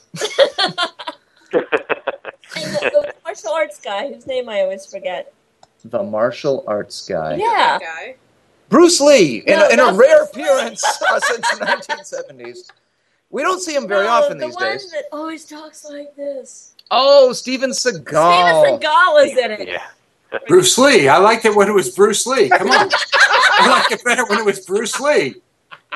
[2.56, 5.32] And the, the martial arts guy, whose name I always forget.
[5.84, 7.36] The martial arts guy.
[7.36, 7.78] Yeah.
[8.68, 12.70] Bruce Lee, in, No, a, in a rare Bruce appearance uh, since the 1970s.
[13.30, 14.90] We don't see him very No, often the these one days.
[14.92, 16.73] that always talks like this.
[16.90, 18.02] Oh, Steven Seagal.
[18.04, 19.68] Steven Seagal is in it.
[19.68, 20.38] Yeah.
[20.48, 21.08] Bruce Lee.
[21.08, 22.48] I liked it when it was Bruce Lee.
[22.48, 22.88] Come on.
[23.52, 25.36] I liked it better when it was Bruce Lee.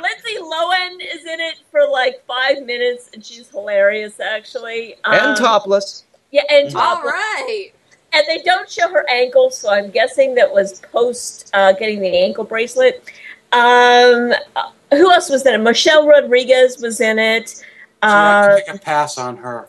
[0.00, 4.94] Lindsay Lohan is in it for like five minutes, and she's hilarious, actually.
[5.04, 6.04] and Um, topless.
[6.30, 7.12] Yeah, and All topless.
[7.12, 7.70] right.
[8.12, 12.16] And they don't show her ankle, so I'm guessing that was post uh, getting the
[12.16, 13.02] ankle bracelet.
[13.52, 15.58] Um, uh, who else was in it?
[15.58, 17.48] Michelle Rodriguez was in it.
[17.50, 17.64] So
[18.02, 19.68] I Uh, can take a pass on her.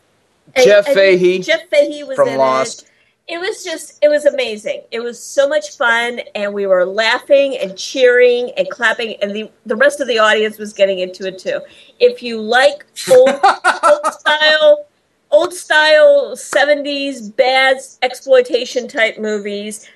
[0.57, 2.83] Jeff and Fahey Jeff Fahey was from in Lost.
[2.83, 2.85] it.
[3.31, 4.81] It was just, it was amazing.
[4.89, 9.51] It was so much fun, and we were laughing and cheering and clapping, and the
[9.67, 11.61] the rest of the audience was getting into it too.
[11.99, 13.29] If you like old,
[13.83, 14.85] old style,
[15.29, 19.87] old style '70s bad exploitation type movies,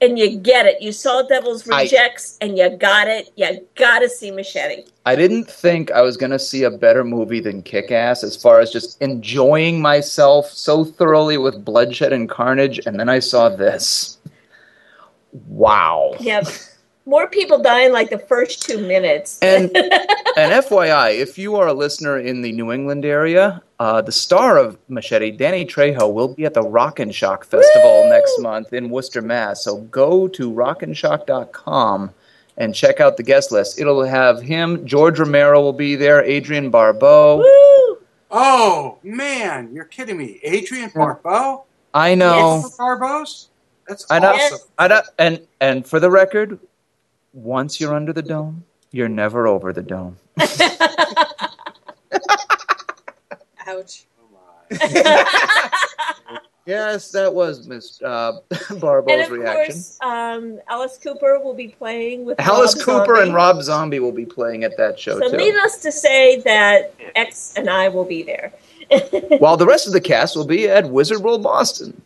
[0.00, 3.32] and you get it, you saw Devil's I- Rejects, and you got it.
[3.34, 4.84] You gotta see Machete.
[5.06, 8.36] I didn't think I was going to see a better movie than Kick Ass as
[8.36, 13.48] far as just enjoying myself so thoroughly with bloodshed and carnage, and then I saw
[13.48, 14.18] this.
[15.46, 16.14] Wow.
[16.20, 16.48] Yep.
[17.06, 19.38] More people die in like the first two minutes.
[19.40, 19.74] And
[20.36, 24.58] and FYI, if you are a listener in the New England area, uh, the star
[24.58, 28.10] of Machete, Danny Trejo, will be at the Rock and Shock Festival Woo!
[28.10, 29.64] next month in Worcester, Mass.
[29.64, 32.10] So go to rockandshock.com
[32.60, 33.80] and check out the guest list.
[33.80, 37.38] It'll have him, George Romero will be there, Adrienne Barbeau.
[37.38, 37.98] Woo!
[38.30, 39.74] Oh, man.
[39.74, 40.40] You're kidding me.
[40.46, 41.64] Adrienne Barbeau?
[41.94, 42.60] I know.
[42.62, 42.76] Yes.
[42.76, 43.48] Barbeau's?
[43.88, 44.34] That's I know.
[44.34, 44.58] awesome.
[44.78, 45.00] I know.
[45.18, 46.60] And and for the record,
[47.32, 50.16] once you're under the dome, you're never over the dome.
[53.66, 54.04] Ouch.
[54.22, 54.28] Oh,
[56.70, 58.38] Yes, that was Miss uh,
[58.70, 59.74] and Barbeau's of reaction.
[59.74, 63.22] course, um, Alice Cooper will be playing with Alice Rob Cooper Zombie.
[63.28, 65.36] and Rob Zombie will be playing at that show So too.
[65.36, 68.52] needless to say that X and I will be there.
[69.38, 72.00] While the rest of the cast will be at Wizard World Boston.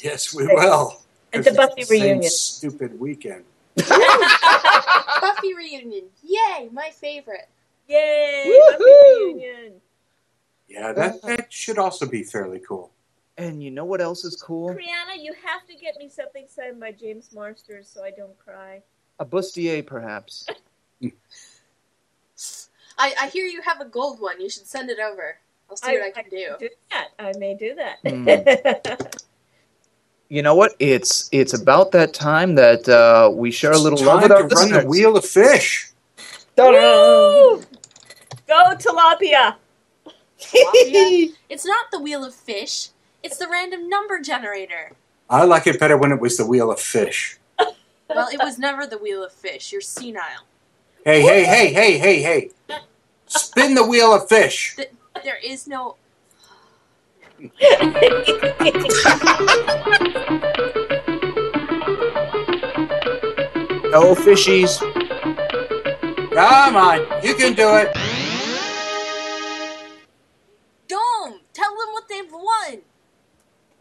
[0.00, 1.00] Yes, we will.
[1.32, 2.30] At the Buffy Same reunion.
[2.30, 3.44] Stupid weekend.
[3.76, 6.04] Buffy reunion.
[6.22, 7.48] Yay, my favorite.
[7.88, 8.58] Yay!
[8.70, 9.72] Buffy reunion.
[10.68, 12.90] Yeah, that, that should also be fairly cool.
[13.40, 14.68] And you know what else is cool?
[14.68, 18.82] Brianna, you have to get me something signed by James Marsters so I don't cry.
[19.18, 20.46] A bustier, perhaps.
[22.98, 24.40] I, I hear you have a gold one.
[24.42, 25.38] You should send it over.
[25.70, 26.54] I'll see what I can do.
[26.58, 27.08] do that.
[27.18, 27.98] I may do that.
[28.06, 28.28] Hmm.
[30.32, 30.76] You know what?
[30.78, 34.48] It's it's about that time that uh, we share a little love time with our
[34.48, 35.90] to run the wheel of fish.
[36.56, 37.64] Woo!
[38.46, 39.56] Go tilapia.
[40.38, 41.32] Tilapia?
[41.48, 42.90] It's not the wheel of fish.
[43.22, 44.92] It's the random number generator.
[45.28, 47.38] I like it better when it was the wheel of fish.
[48.08, 49.70] Well, it was never the wheel of fish.
[49.72, 50.44] You're senile.
[51.04, 52.50] Hey, hey, hey, hey, hey, hey.
[53.26, 54.74] Spin the wheel of fish.
[54.76, 54.90] Th-
[55.22, 55.96] there is no.
[63.90, 64.78] No fishies.
[66.32, 67.92] Come on, you can do it.
[70.88, 71.40] Dome!
[71.52, 72.82] Tell them what they've won!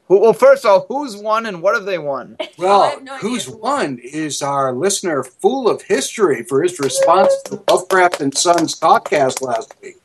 [0.10, 2.36] Who, well, first of all, who's won and what have they won?
[2.58, 3.62] Well, no who's who won.
[3.62, 9.42] won is our listener full of history for his response to Lovecraft and Sons podcast
[9.42, 9.96] last week.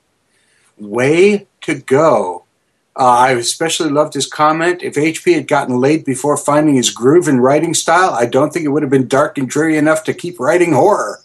[0.79, 2.45] Way to go.
[2.97, 4.85] Uh, I especially loved his comment.
[4.85, 8.64] If HP had gotten laid before finding his groove and writing style, I don't think
[8.64, 11.19] it would have been dark and dreary enough to keep writing horror.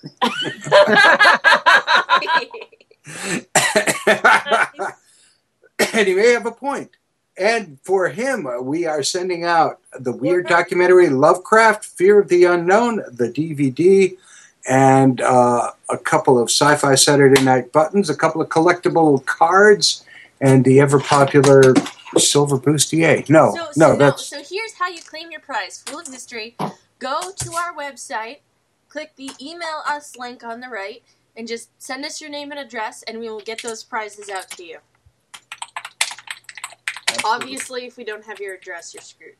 [5.93, 6.89] and he may have a point.
[7.39, 12.43] And for him, uh, we are sending out the weird documentary Lovecraft, Fear of the
[12.43, 14.17] Unknown, the DVD,
[14.67, 20.03] and uh, a couple of sci fi Saturday night buttons, a couple of collectible cards,
[20.41, 21.73] and the ever popular
[22.17, 23.27] Silver Bustier.
[23.29, 24.25] No, So, Oh, no, so, that's.
[24.25, 25.81] so here's how you claim your prize.
[25.87, 26.57] Full of history.
[26.99, 28.39] Go to our website,
[28.89, 31.03] click the email us link on the right,
[31.37, 34.51] and just send us your name and address, and we will get those prizes out
[34.51, 34.79] to you.
[37.25, 39.35] Obviously, if we don't have your address, you're screwed.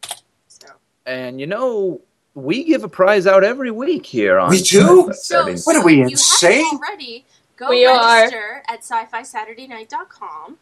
[0.48, 0.68] So,
[1.06, 2.02] And you know,
[2.36, 5.12] we give a prize out every week here on We do?
[5.14, 6.60] so, so What are we, if insane?
[6.60, 7.26] You haven't already.
[7.58, 8.16] Go We are.
[8.22, 10.58] register at sci-fi-saturday-night.com.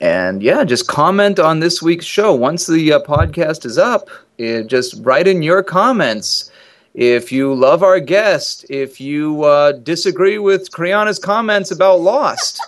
[0.00, 2.32] And yeah, just comment on this week's show.
[2.34, 6.52] Once the uh, podcast is up, eh, just write in your comments.
[6.94, 12.60] If you love our guest, if you uh, disagree with Kriana's comments about Lost,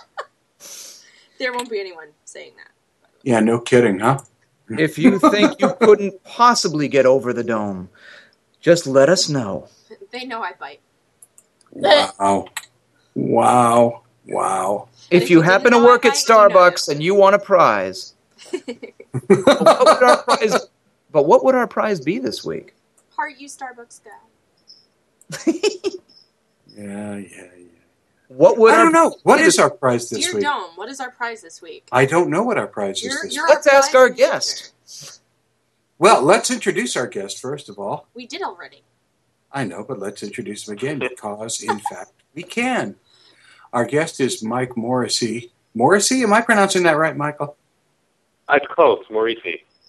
[1.39, 2.71] There won't be anyone saying that.
[3.23, 4.19] Yeah, no kidding, huh?
[4.69, 7.89] if you think you couldn't possibly get over the dome,
[8.59, 9.67] just let us know.
[10.11, 10.79] They know I bite.
[11.71, 12.47] Wow.
[13.15, 14.03] Wow.
[14.25, 14.87] Wow.
[15.09, 16.49] If if you you happen to work at bite, you know.
[16.49, 18.13] Starbucks and you want a prize,
[18.51, 18.61] but
[19.27, 20.67] what would our prize?
[21.11, 22.73] But what would our prize be this week?
[23.15, 25.51] Heart you, Starbucks guy.
[26.77, 27.70] Yeah, yeah, yeah.
[28.37, 29.15] What would I our don't know.
[29.23, 30.43] What is our prize this Dear week?
[30.43, 31.87] Dome, what is our prize this week?
[31.91, 33.53] I don't know what our prize is You're- this you're week.
[33.55, 34.15] Let's ask prize our master.
[34.17, 35.21] guest.
[35.99, 38.07] Well, let's introduce our guest first of all.
[38.13, 38.83] We did already.
[39.51, 42.95] I know, but let's introduce him again because, in fact, we can.
[43.73, 45.51] Our guest is Mike Morrissey.
[45.75, 46.23] Morrissey?
[46.23, 47.57] Am I pronouncing that right, Michael?
[48.49, 49.37] It's close, Maurice.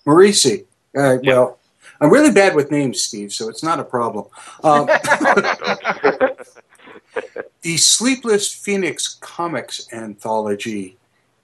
[0.04, 0.66] Morrissey.
[0.96, 1.32] Uh, Yeah.
[1.34, 1.58] Well,
[2.00, 4.26] I'm really bad with names, Steve, so it's not a problem.
[4.64, 4.86] Um,
[7.62, 10.96] the Sleepless Phoenix Comics Anthology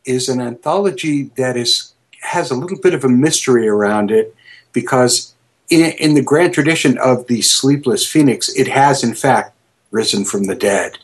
[0.05, 4.35] is an anthology that is has a little bit of a mystery around it
[4.73, 5.35] because
[5.71, 9.55] in, in the grand tradition of the Sleepless Phoenix, it has in fact
[9.93, 10.99] risen from the dead.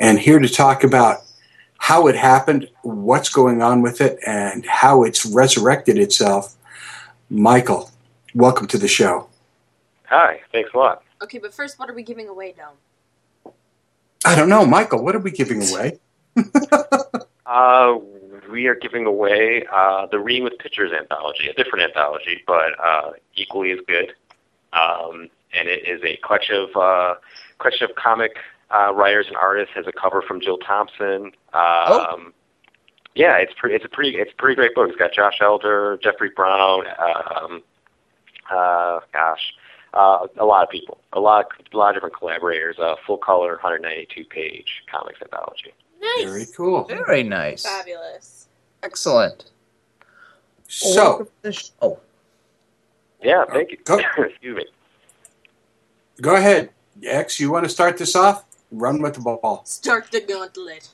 [0.00, 1.22] And here to talk about
[1.78, 6.56] how it happened, what's going on with it, and how it's resurrected itself,
[7.30, 7.92] Michael,
[8.34, 9.28] welcome to the show.
[10.06, 11.04] Hi, thanks a lot.
[11.22, 12.76] Okay, but first, what are we giving away, Dome?
[14.24, 15.98] I don't know, Michael, what are we giving away?
[17.46, 17.98] Uh,
[18.48, 23.10] we are giving away uh, the Reading with Pictures anthology, a different anthology, but uh,
[23.34, 24.12] equally as good.
[24.72, 27.14] Um, and it is a collection of uh,
[27.58, 28.36] collection of comic
[28.72, 29.74] uh, writers and artists.
[29.74, 31.32] Has a cover from Jill Thompson.
[31.52, 32.32] Um,
[33.16, 33.74] Yeah, it's pretty.
[33.74, 34.16] It's a pretty.
[34.16, 34.88] It's a pretty great book.
[34.90, 36.84] It's got Josh Elder, Jeffrey Brown.
[36.86, 37.62] Um,
[38.48, 39.52] uh, gosh,
[39.94, 42.78] uh, a lot of people, a lot, a lot of different collaborators.
[42.78, 45.72] Uh, full color, 192 page comics anthology.
[46.00, 46.24] Nice.
[46.24, 46.84] Very cool.
[46.84, 47.62] Very nice.
[47.64, 48.46] Fabulous.
[48.82, 49.44] Excellent.
[49.98, 50.04] Well,
[50.68, 51.98] So, welcome to the sh- oh,
[53.22, 53.78] Yeah, thank you.
[53.84, 53.98] Go.
[54.18, 54.64] Excuse me.
[56.22, 56.70] go ahead.
[57.02, 58.44] X, you want to start this off?
[58.72, 59.62] Run with the ball.
[59.64, 60.88] Start the gauntlet.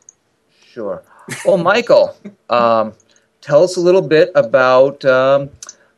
[0.66, 1.02] sure.
[1.44, 2.16] Well, Michael,
[2.50, 2.94] um,
[3.40, 5.50] tell us a little bit about um,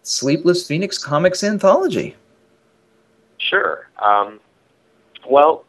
[0.03, 2.17] Sleepless Phoenix Comics Anthology.
[3.38, 3.88] Sure.
[3.98, 4.40] Um,
[5.29, 5.64] well,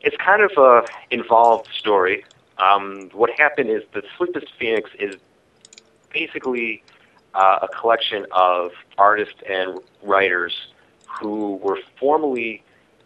[0.00, 2.24] it's kind of a involved story.
[2.58, 5.16] Um, what happened is the Sleepless Phoenix is
[6.12, 6.82] basically
[7.34, 10.68] uh, a collection of artists and writers
[11.20, 12.62] who were formerly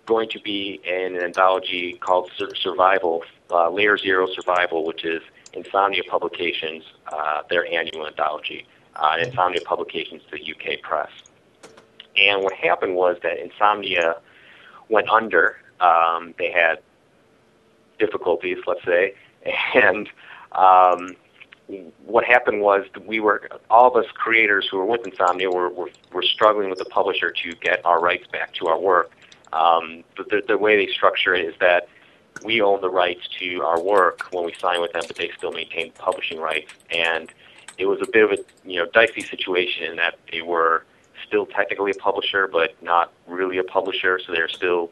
[0.07, 5.23] going to be in an anthology called Sur- Survival, uh, Layer Zero Survival, which is
[5.53, 8.67] Insomnia Publications, uh, their annual anthology.
[8.97, 11.11] Uh, Insomnia Publications, the UK press.
[12.21, 14.17] And what happened was that Insomnia
[14.89, 15.57] went under.
[15.81, 16.81] Um, they had
[17.99, 19.15] difficulties, let's say,
[19.75, 20.09] and
[20.53, 21.17] um,
[22.05, 25.91] what happened was we were all of us creators who were with Insomnia were, were,
[26.13, 29.13] were struggling with the publisher to get our rights back to our work.
[29.53, 31.89] Um, the, the, the way they structure it is that
[32.45, 35.53] we own the rights to our work when we sign with them, but they still
[35.53, 36.73] maintain publishing rights.
[36.91, 37.33] And
[37.79, 40.85] it was a bit of a you know dicey situation in that they were
[41.31, 44.91] still technically a publisher, but not really a publisher, so they're still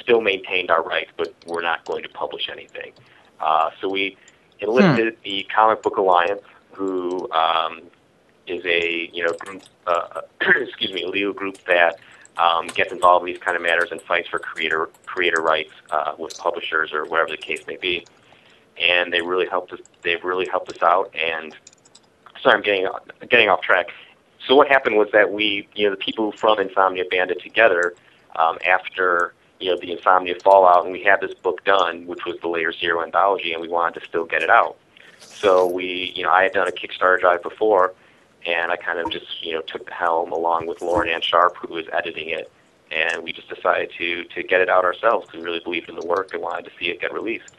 [0.00, 2.92] still maintained our rights, but we're not going to publish anything.
[3.38, 4.16] Uh, so we
[4.60, 6.40] enlisted the Comic Book Alliance,
[6.72, 7.82] who um,
[8.46, 11.96] is a you know group, uh, excuse me, a legal group that
[12.38, 16.14] um, gets involved in these kind of matters and fights for creator creator rights uh,
[16.18, 18.06] with publishers or whatever the case may be.
[18.80, 19.80] And they really helped us.
[20.02, 21.14] They've really helped us out.
[21.14, 21.54] And
[22.42, 22.88] sorry, I'm getting
[23.28, 23.88] getting off track.
[24.46, 27.94] So what happened was that we, you know, the people from Insomnia banded together
[28.36, 32.36] um, after you know the Insomnia fallout, and we had this book done, which was
[32.40, 34.76] the Layer Zero anthology, and we wanted to still get it out.
[35.20, 37.94] So we, you know, I had done a Kickstarter drive before,
[38.46, 41.56] and I kind of just, you know, took the helm along with Lauren Ann Sharp,
[41.56, 42.50] who was editing it,
[42.92, 45.94] and we just decided to to get it out ourselves because we really believed in
[45.94, 47.54] the work and wanted to see it get released.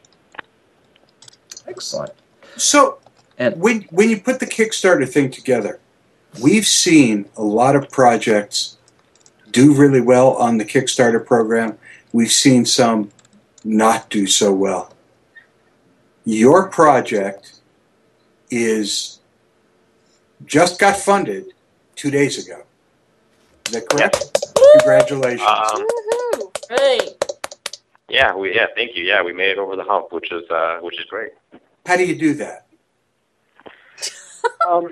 [1.66, 2.12] Excellent.
[2.56, 2.98] So,
[3.38, 5.80] and when when you put the Kickstarter thing together,
[6.40, 8.76] we've seen a lot of projects
[9.50, 11.78] do really well on the Kickstarter program.
[12.12, 13.10] We've seen some
[13.64, 14.92] not do so well.
[16.24, 17.60] Your project
[18.50, 19.20] is
[20.44, 21.46] just got funded
[21.94, 22.62] two days ago.
[23.66, 24.24] Is that correct?
[24.78, 25.42] Congratulations.
[25.48, 25.86] Um,
[26.68, 26.98] Hey.
[28.08, 29.04] yeah, we yeah, thank you.
[29.04, 31.30] Yeah, we made it over the hump, which is uh, which is great.
[31.86, 32.65] How do you do that?
[34.66, 34.88] Um,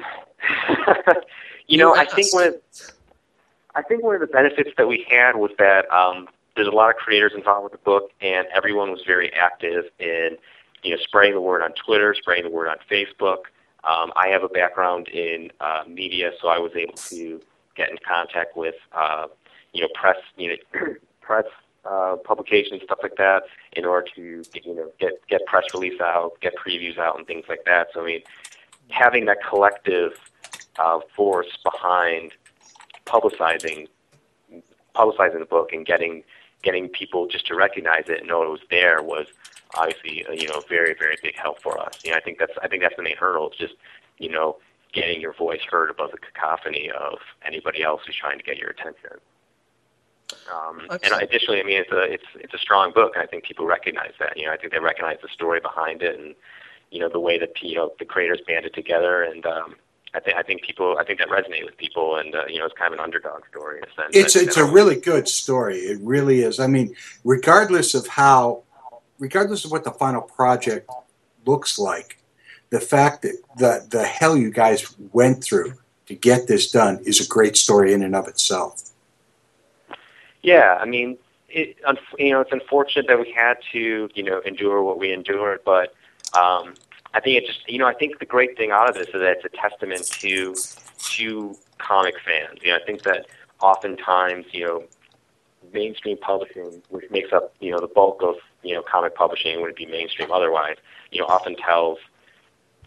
[1.66, 2.54] you know, I think one of
[3.74, 6.90] I think one of the benefits that we had was that um, there's a lot
[6.90, 10.36] of creators involved with the book, and everyone was very active in
[10.82, 13.44] you know spreading the word on Twitter, spreading the word on Facebook.
[13.84, 17.40] Um, I have a background in uh, media, so I was able to
[17.76, 19.26] get in contact with uh,
[19.72, 21.46] you know press, you know press
[21.84, 26.00] uh, publications, stuff like that, in order to get, you know get get press release
[26.00, 27.88] out, get previews out, and things like that.
[27.92, 28.22] So I mean,
[28.88, 30.12] having that collective
[30.78, 32.32] uh, force behind
[33.06, 33.88] publicizing
[34.94, 36.22] publicizing the book and getting
[36.62, 39.26] getting people just to recognize it and know it was there was
[39.76, 41.98] obviously uh, you know very very big help for us.
[42.04, 43.48] You know, I think that's I think that's the main hurdle.
[43.48, 43.74] It's just
[44.18, 44.56] you know
[44.92, 48.70] getting your voice heard above the cacophony of anybody else who's trying to get your
[48.70, 49.18] attention.
[50.52, 53.44] Um, and additionally, I mean, it's a it's it's a strong book, and I think
[53.44, 54.36] people recognize that.
[54.36, 56.34] You know, I think they recognize the story behind it, and
[56.94, 59.74] you know the way that you know the creators banded together, and um,
[60.14, 62.66] I think I think people I think that resonated with people, and uh, you know
[62.66, 64.16] it's kind of an underdog story in a sense.
[64.16, 65.78] It's it's a really good story.
[65.78, 66.60] It really is.
[66.60, 68.62] I mean, regardless of how,
[69.18, 70.88] regardless of what the final project
[71.46, 72.18] looks like,
[72.70, 75.74] the fact that the the hell you guys went through
[76.06, 78.90] to get this done is a great story in and of itself.
[80.42, 81.16] Yeah, I mean,
[81.48, 81.76] it,
[82.18, 85.94] you know, it's unfortunate that we had to, you know, endure what we endured, but
[86.34, 86.74] um,
[87.14, 89.14] I think it just, you know, I think the great thing out of this is
[89.14, 90.54] that it's a testament to
[91.16, 92.58] to comic fans.
[92.62, 93.26] You know, I think that
[93.60, 94.84] oftentimes, you know,
[95.72, 99.76] mainstream publishing, which makes up, you know, the bulk of, you know, comic publishing, would
[99.76, 100.76] be mainstream otherwise,
[101.12, 101.98] you know, often tells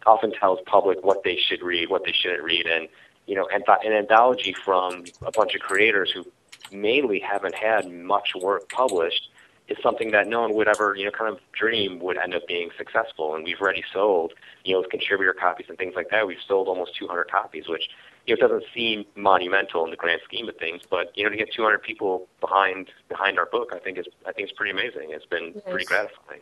[0.06, 2.90] often tells public what they should read, what they shouldn't read, and
[3.28, 6.26] you know, anth- an anthology from a bunch of creators who
[6.72, 9.30] mainly haven't had much work published
[9.68, 12.48] is something that no one would ever, you know, kind of dream would end up
[12.48, 13.36] being successful.
[13.36, 16.68] And we've already sold, you know, with contributor copies and things like that, we've sold
[16.68, 17.90] almost 200 copies, which,
[18.26, 20.84] you know, doesn't seem monumental in the grand scheme of things.
[20.90, 24.32] But, you know, to get 200 people behind behind our book, I think is I
[24.32, 25.10] think it's pretty amazing.
[25.12, 26.42] It's been pretty gratifying.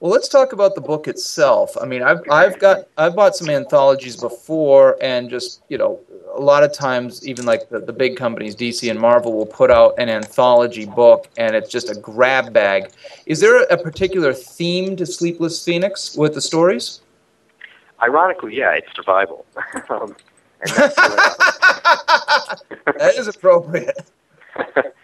[0.00, 1.74] Well, let's talk about the book itself.
[1.80, 5.98] I mean, I've I've got I've bought some anthologies before, and just you know,
[6.34, 9.70] a lot of times, even like the, the big companies, DC and Marvel, will put
[9.70, 12.90] out an anthology book, and it's just a grab bag.
[13.24, 17.00] Is there a particular theme to Sleepless Phoenix with the stories?
[18.02, 19.46] Ironically, yeah, it's survival.
[19.88, 20.14] um,
[20.60, 20.92] that
[23.16, 24.10] is appropriate.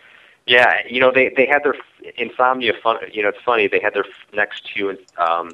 [0.52, 1.76] Yeah, you know they they had their
[2.18, 2.98] insomnia fun.
[3.10, 5.52] You know it's funny they had their next two um,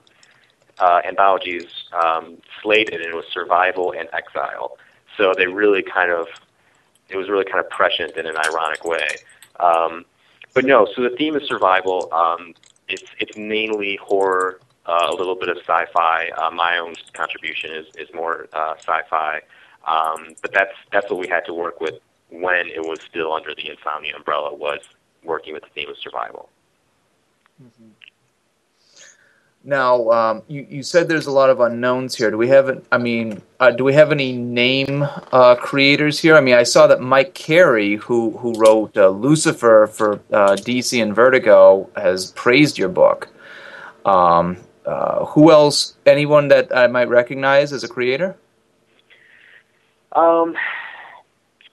[0.80, 4.76] uh, anthologies um, slated, and it was survival and exile.
[5.16, 6.26] So they really kind of
[7.10, 9.08] it was really kind of prescient in an ironic way.
[9.60, 10.04] Um,
[10.52, 12.12] but no, so the theme is survival.
[12.12, 12.54] Um,
[12.88, 16.30] it's it's mainly horror, uh, a little bit of sci-fi.
[16.36, 19.42] Uh, my own contribution is is more uh, sci-fi,
[19.86, 22.00] um, but that's that's what we had to work with
[22.30, 24.80] when it was still under the insomnia umbrella was
[25.24, 26.48] working with the theme of survival.
[29.64, 32.30] Now, um, you, you said there's a lot of unknowns here.
[32.30, 36.36] Do we have, I mean, uh, do we have any name uh, creators here?
[36.36, 41.02] I mean, I saw that Mike Carey, who who wrote uh, Lucifer for uh, DC
[41.02, 43.28] and Vertigo, has praised your book.
[44.06, 45.96] Um, uh, who else?
[46.06, 48.36] Anyone that I might recognize as a creator?
[50.12, 50.56] Um,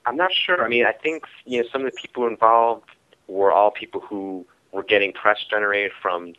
[0.06, 0.64] I'm not sure.
[0.64, 2.90] I mean, I think you know some of the people involved
[3.28, 6.34] were all people who were getting press generated from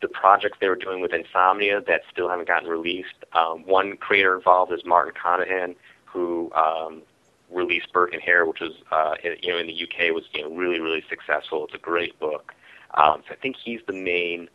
[0.00, 3.14] the projects they were doing with Insomnia that still haven't gotten released.
[3.32, 7.02] Um, one creator involved is Martin Conaghan, who um,
[7.50, 10.42] released Burke and Hare, which was uh, in, you know in the UK was you
[10.42, 11.64] know really really successful.
[11.64, 12.52] It's a great book.
[12.94, 14.48] Um, so I think he's the main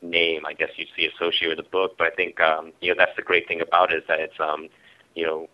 [0.00, 1.96] name I guess you'd see associated with the book.
[1.96, 4.40] But I think um, you know that's the great thing about it is that it's
[4.40, 4.68] um,
[5.14, 5.48] you know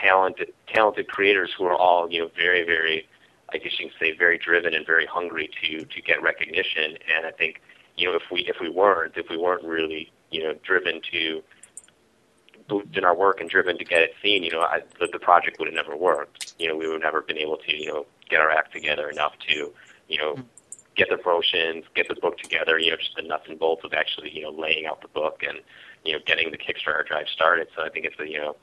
[0.00, 3.06] talented talented creators who are all you know very very
[3.52, 6.96] I guess you can say very driven and very hungry to to get recognition.
[7.14, 7.60] And I think
[7.96, 11.42] you know if we if we weren't if we weren't really you know driven to
[12.94, 15.58] in our work and driven to get it seen, you know, I, the, the project
[15.58, 16.54] would have never worked.
[16.58, 19.10] You know, we would have never been able to, you know, get our act together
[19.10, 19.72] enough to,
[20.08, 20.36] you know,
[20.94, 23.92] get the promotions, get the book together, you know, just the nuts and bolts of
[23.92, 25.58] actually, you know, laying out the book and,
[26.04, 27.68] you know, getting the Kickstarter drive started.
[27.74, 28.56] So I think it's a, you know,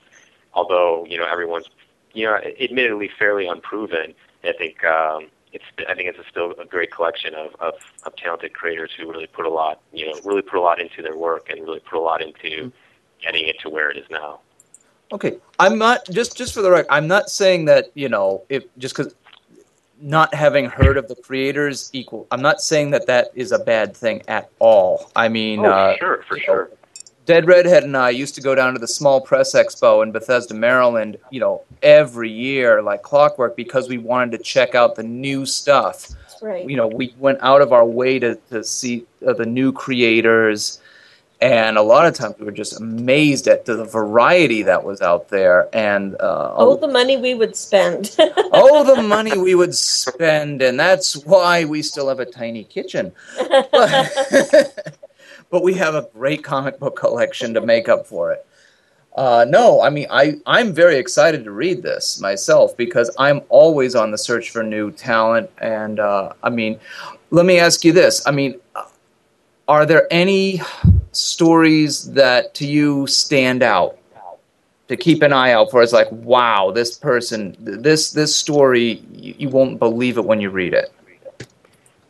[0.54, 1.68] although, you know, everyone's,
[2.14, 6.66] you know, admittedly fairly unproven, I think, um, it's, I think it's a still a
[6.66, 7.74] great collection of, of,
[8.04, 11.02] of talented creators who really put a lot, you know, really put a lot into
[11.02, 12.72] their work and really put a lot into
[13.22, 14.40] getting it to where it is now.
[15.12, 16.88] Okay, I'm not just just for the record.
[16.92, 19.16] I'm not saying that you know if just because
[20.02, 22.28] not having heard of the creators equal.
[22.32, 25.12] I'm not saying that that is a bad thing at all.
[25.16, 26.72] I mean, oh, uh, sure, for you know, sure.
[27.30, 30.56] Dead Redhead and I used to go down to the Small Press Expo in Bethesda,
[30.56, 35.46] Maryland, you know, every year like clockwork because we wanted to check out the new
[35.46, 36.10] stuff.
[36.42, 36.68] Right.
[36.68, 40.82] You know, we went out of our way to, to see uh, the new creators.
[41.40, 45.30] And a lot of times we were just amazed at the variety that was out
[45.30, 45.70] there.
[45.72, 48.16] And uh, Oh, the money we would spend.
[48.20, 50.64] oh, the money we would spend.
[50.64, 53.12] And that's why we still have a tiny kitchen.
[53.72, 54.96] But,
[55.50, 58.46] but we have a great comic book collection to make up for it.
[59.16, 63.96] Uh, no, I mean, I, I'm very excited to read this myself because I'm always
[63.96, 65.50] on the search for new talent.
[65.58, 66.80] And uh, I mean,
[67.32, 68.26] let me ask you this.
[68.26, 68.60] I mean,
[69.68, 70.62] are there any
[71.12, 73.98] stories that to you stand out
[74.88, 75.84] to keep an eye out for?
[75.84, 80.50] It's like, wow, this person, this this story, you, you won't believe it when you
[80.50, 80.94] read it.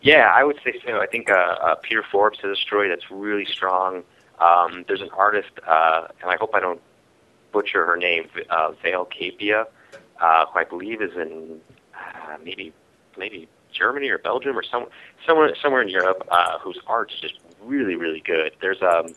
[0.02, 1.00] Yeah, I would say so.
[1.00, 4.04] I think uh, uh, Peter Forbes has a story that's really strong.
[4.40, 6.82] Um, there's an artist, uh, and I hope I don't
[7.52, 9.66] butcher her name, uh, Vale Capia,
[10.22, 11.60] uh, who I believe is in
[11.94, 12.74] uh, maybe
[13.18, 14.88] maybe Germany or Belgium or some,
[15.26, 18.54] somewhere somewhere in Europe, uh, whose art is just really really good.
[18.62, 19.14] There's um,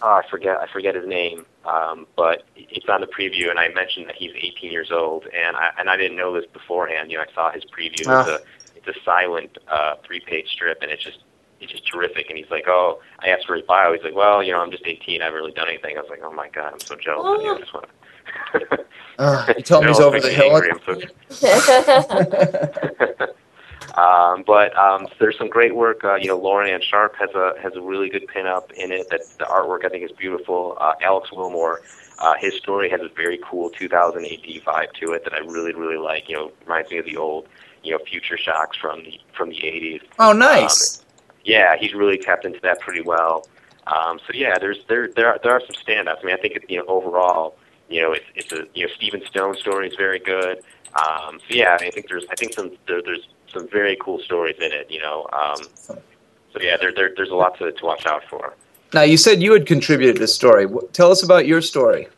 [0.00, 3.68] oh, I forget I forget his name, um, but it's on the preview, and I
[3.68, 7.10] mentioned that he's 18 years old, and I and I didn't know this beforehand.
[7.10, 8.00] You know, I saw his preview.
[8.00, 8.40] It's a
[8.84, 11.18] it's a silent uh, three page strip, and it's just
[11.60, 12.28] it's just terrific.
[12.28, 13.92] And he's like, oh, I asked for his bio.
[13.92, 15.20] He's like, well, you know, I'm just 18.
[15.20, 15.96] I haven't really done anything.
[15.96, 17.54] I was like, oh my god, I'm so jealous of you.
[17.54, 18.84] I just want to.
[19.18, 20.54] Uh, you told me he's over the hill.
[23.98, 26.02] um, but um, there's some great work.
[26.02, 29.08] Uh, you know, Lauren Ann Sharp has a has a really good pinup in it.
[29.10, 30.78] That the artwork I think is beautiful.
[30.80, 31.82] Uh, Alex Wilmore,
[32.20, 35.74] uh, his story has a very cool 2000 AD vibe to it that I really
[35.74, 36.28] really like.
[36.28, 37.48] You know, reminds me of the old
[37.82, 40.02] you know future shocks from the from the 80s.
[40.18, 40.98] Oh, nice.
[40.98, 41.04] Um,
[41.44, 43.46] yeah, he's really tapped into that pretty well.
[43.86, 46.18] Um, so yeah, there's there there are, there are some standouts.
[46.22, 47.56] I mean, I think you know overall,
[47.88, 50.62] you know, it's it's a you know Stephen Stone story is very good.
[50.94, 54.56] Um, so yeah, I think there's I think some there, there's some very cool stories
[54.58, 54.90] in it.
[54.90, 58.54] You know, um, so yeah, there, there there's a lot to to watch out for.
[58.94, 60.66] Now, you said you had contributed this story.
[60.92, 62.08] Tell us about your story.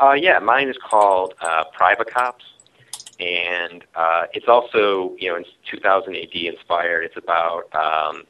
[0.00, 2.44] Uh, yeah, mine is called uh, Private Cops,
[3.20, 7.04] and uh, it's also you know in 2000 AD inspired.
[7.04, 8.24] It's about um,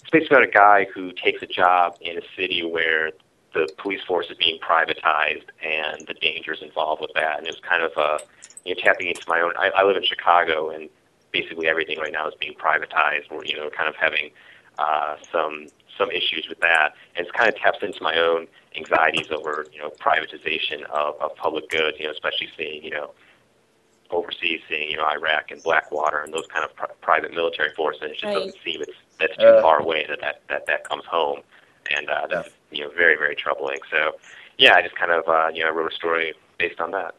[0.00, 3.12] it's basically about a guy who takes a job in a city where
[3.52, 7.38] the police force is being privatized and the dangers involved with that.
[7.38, 8.18] And it was kind of uh,
[8.64, 9.52] you know tapping into my own.
[9.58, 10.88] I, I live in Chicago, and
[11.32, 13.30] basically everything right now is being privatized.
[13.30, 14.30] We're you know kind of having
[14.78, 15.66] uh, some
[15.98, 18.46] some issues with that, and it's kind of taps into my own
[18.76, 21.98] anxieties over you know privatization of, of public goods.
[21.98, 23.10] You know, especially seeing you know
[24.12, 28.02] overseas, seeing you know Iraq and Blackwater and those kind of pri- private military forces.
[28.02, 28.34] It just Right.
[28.34, 29.62] doesn't seem it's that's too Uh.
[29.62, 31.40] far away that that that, that comes home,
[31.94, 33.78] and uh, that's you know very very troubling.
[33.90, 34.16] So
[34.58, 37.14] yeah, I just kind of uh, you know wrote a story based on that.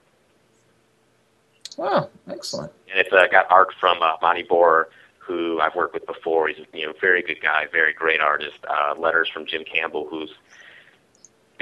[1.77, 2.71] Wow, excellent.
[2.91, 4.85] and it's uh, got art from uh, Monty Bohr,
[5.17, 6.47] who I've worked with before.
[6.47, 8.57] He's you know very good guy, very great artist.
[8.69, 10.31] Uh, letters from Jim Campbell, who's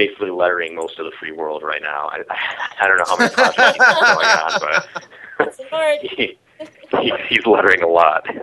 [0.05, 2.09] basically lettering most of the free world right now.
[2.11, 2.23] I,
[2.81, 4.59] I don't know how many projects he's going on,
[5.77, 6.37] but he,
[7.01, 8.25] he, he's lettering a lot.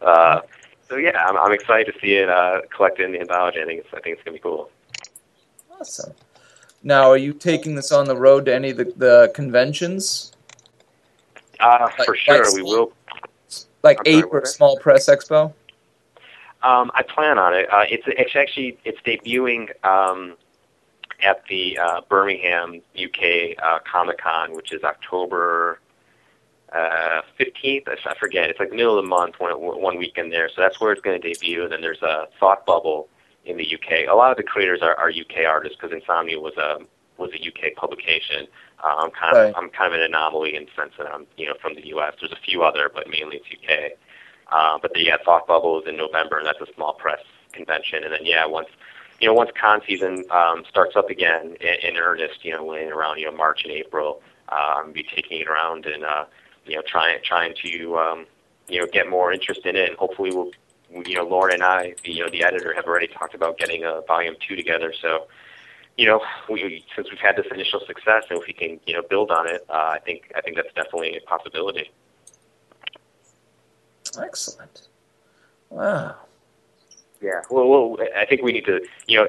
[0.00, 0.40] Uh,
[0.88, 3.60] so yeah, I'm, I'm excited to see it uh, collected in the anthology.
[3.60, 4.70] I think it's I think it's gonna be cool.
[5.72, 6.12] Awesome.
[6.84, 10.34] Now, are you taking this on the road to any of the, the conventions?
[11.58, 12.92] Uh, Like- for sure, like we small- will.
[13.82, 14.46] Like I'm Ape what or?
[14.46, 15.52] Small Press Expo?
[16.62, 17.68] Um, I plan on it.
[17.72, 20.36] Uh, it's, it's actually it's debuting um,
[21.22, 25.80] at the uh, Birmingham, UK uh, Comic Con, which is October
[26.72, 27.88] uh, fifteenth.
[27.88, 28.50] I forget.
[28.50, 30.48] It's like middle of the month, one one weekend there.
[30.48, 31.62] So that's where it's going to debut.
[31.64, 33.08] And then there's a Thought Bubble
[33.44, 34.08] in the UK.
[34.08, 36.78] A lot of the creators are, are UK artists because Insomnia was a
[37.16, 38.46] was a UK publication.
[38.82, 39.54] Uh, I'm kind of Right.
[39.56, 42.14] I'm kind of an anomaly in the sense that I'm you know from the US.
[42.20, 43.98] There's a few other, but mainly it's UK.
[44.50, 47.20] Uh, but the yeah, Thought Bubble is in November, and that's a small press
[47.52, 48.04] convention.
[48.04, 48.68] And then yeah, once
[49.20, 52.92] you know once con season um, starts up again in, in earnest, you know, in
[52.92, 56.24] around you know March and April, gonna be taking it around and uh,
[56.66, 58.26] you know trying trying to um,
[58.68, 60.50] you know get more interest in it, and hopefully we'll
[61.04, 63.84] you know Lauren and I, the, you know the editor, have already talked about getting
[63.84, 64.92] a volume two together.
[65.00, 65.26] So
[65.98, 69.02] you know, we, since we've had this initial success, and if we can, you know,
[69.02, 71.90] build on it, uh, I think I think that's definitely a possibility.
[74.16, 74.88] Excellent.
[75.70, 76.14] Wow.
[77.20, 77.42] Yeah.
[77.50, 79.26] Well, well, I think we need to, you know,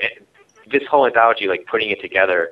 [0.72, 2.52] this whole anthology, like putting it together,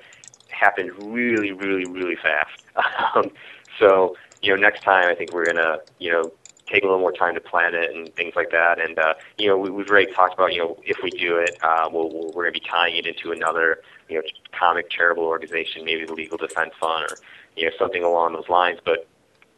[0.49, 2.63] happened really, really, really fast.
[3.15, 3.31] Um,
[3.79, 6.31] so, you know, next time I think we're gonna, you know,
[6.67, 8.79] take a little more time to plan it and things like that.
[8.79, 11.57] And uh, you know, we, we've already talked about, you know, if we do it,
[11.63, 14.21] uh, we'll, we're gonna be tying it into another, you know,
[14.51, 17.17] comic charitable organization, maybe the Legal Defense Fund or
[17.55, 18.79] you know something along those lines.
[18.83, 19.07] But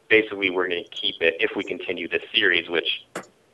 [0.09, 3.05] basically, we're gonna keep it if we continue this series, which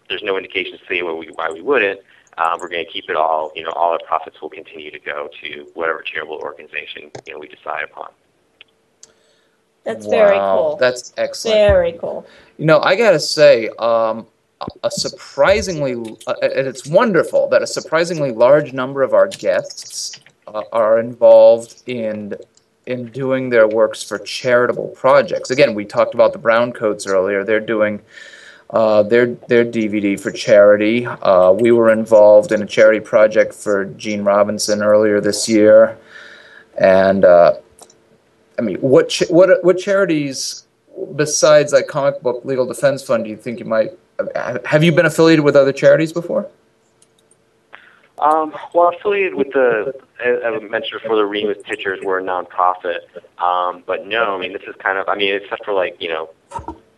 [0.09, 2.01] there's no indication to say why we why we wouldn't.
[2.37, 3.51] Um, we're going to keep it all.
[3.55, 7.39] You know, all our profits will continue to go to whatever charitable organization you know
[7.39, 8.09] we decide upon.
[9.83, 10.77] That's very cool.
[10.77, 11.57] That's excellent.
[11.57, 12.25] Very cool.
[12.57, 14.25] You know, I gotta say, um,
[14.83, 20.63] a surprisingly, uh, and it's wonderful that a surprisingly large number of our guests uh,
[20.71, 22.35] are involved in
[22.85, 25.49] in doing their works for charitable projects.
[25.49, 27.43] Again, we talked about the Browncoats earlier.
[27.43, 27.99] They're doing
[28.71, 31.05] uh, their their DVD for charity.
[31.05, 35.97] Uh, we were involved in a charity project for Gene Robinson earlier this year,
[36.77, 37.53] and uh,
[38.57, 40.65] I mean, what ch- what what charities
[41.15, 43.91] besides like Comic Book Legal Defense Fund do you think you might
[44.65, 46.49] have you been affiliated with other charities before?
[48.19, 49.93] Um, well, affiliated with the,
[50.23, 52.99] as I mentioned before, the Reading with Pictures, we're a nonprofit.
[53.39, 56.09] Um, but no, I mean, this is kind of, I mean, except for like, you
[56.09, 56.29] know,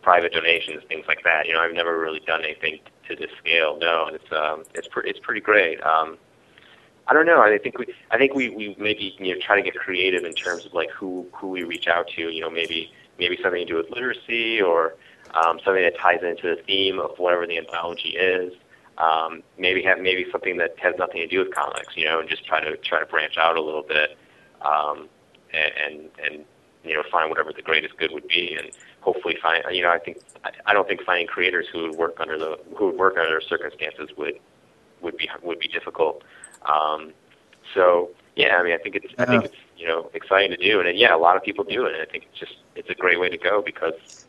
[0.08, 1.46] private donations, things like that.
[1.46, 2.78] You know, I've never really done anything
[3.08, 3.76] to this scale.
[3.78, 5.82] No, it's um, it's pretty, it's pretty great.
[5.82, 6.16] Um,
[7.08, 7.42] I don't know.
[7.42, 10.32] I think we, I think we, we maybe you know try to get creative in
[10.32, 12.22] terms of like who who we reach out to.
[12.22, 14.94] You know, maybe maybe something to do with literacy or
[15.34, 18.54] um, something that ties into the theme of whatever the anthology is.
[18.96, 21.94] Um, maybe have maybe something that has nothing to do with comics.
[21.98, 24.16] You know, and just try to try to branch out a little bit,
[24.62, 25.06] um,
[25.52, 26.44] and, and and
[26.82, 28.70] you know find whatever the greatest good would be, and
[29.12, 29.64] hopefully find.
[29.70, 30.18] You know, I think
[30.66, 33.48] I, don't think finding creators who would work under the who would work under those
[33.48, 34.38] circumstances would
[35.00, 36.22] would be would be difficult.
[36.66, 37.12] Um,
[37.74, 40.80] so yeah, I mean, I think it's I think it's you know exciting to do,
[40.80, 42.94] and yeah, a lot of people do it, and I think it's just it's a
[42.94, 44.26] great way to go because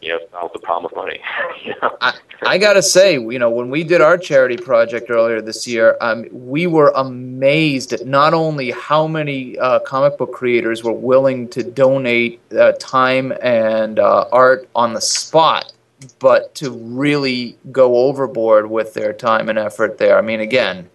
[0.00, 1.20] you know it solves the problem of money.
[1.64, 1.96] you know?
[2.42, 6.26] I gotta say, you know, when we did our charity project earlier this year, um,
[6.32, 11.62] we were amazed at not only how many uh, comic book creators were willing to
[11.62, 15.72] donate uh, time and uh, art on the spot,
[16.18, 20.18] but to really go overboard with their time and effort there.
[20.18, 20.88] I mean, again,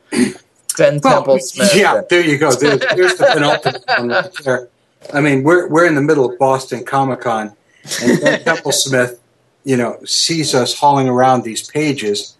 [0.77, 1.75] Ben Temple Smith.
[1.75, 2.51] Yeah, there you go.
[2.51, 4.69] There's, there's the penultimate one right there.
[5.13, 7.55] I mean, we're we're in the middle of Boston Comic Con,
[8.01, 9.19] and Ben Temple Smith,
[9.63, 12.37] you know, sees us hauling around these pages,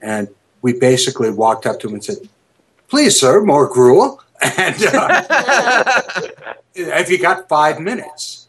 [0.00, 0.28] and
[0.62, 2.16] we basically walked up to him and said,
[2.88, 4.20] "Please, sir, more gruel."
[4.58, 5.22] And uh,
[6.74, 8.48] have you got five minutes?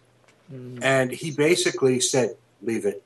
[0.82, 3.04] And he basically said, "Leave it."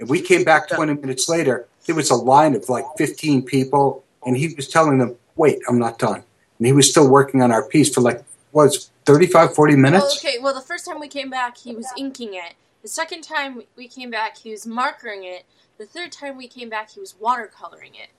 [0.00, 1.68] And we came back 20 minutes later.
[1.86, 5.78] There was a line of like 15 people, and he was telling them, "Wait, I'm
[5.78, 6.24] not done."
[6.58, 10.18] And he was still working on our piece for like was 35, 40 Well, minutes.
[10.24, 10.38] okay.
[10.40, 12.54] Well, the first time we came back, he was inking it.
[12.82, 15.44] The second time we came back, he was markering it.
[15.78, 18.10] The third time we came back, he was watercoloring it.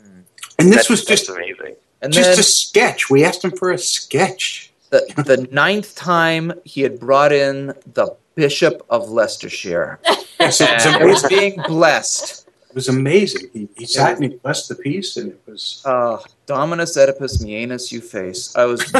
[0.00, 0.20] Hmm.
[0.58, 1.76] And this That's- was that's just amazing.
[2.02, 3.08] And just then a sketch.
[3.08, 4.70] We asked him for a sketch.
[4.90, 9.98] the the ninth time he had brought in the Bishop of Leicestershire.
[10.38, 12.45] Yes, it was And it was being blessed.
[12.76, 13.48] It was amazing.
[13.54, 15.80] He, he sat and he blessed the piece, and it was.
[15.82, 18.54] Uh, Dominus Oedipus Mianus you face.
[18.54, 18.80] I was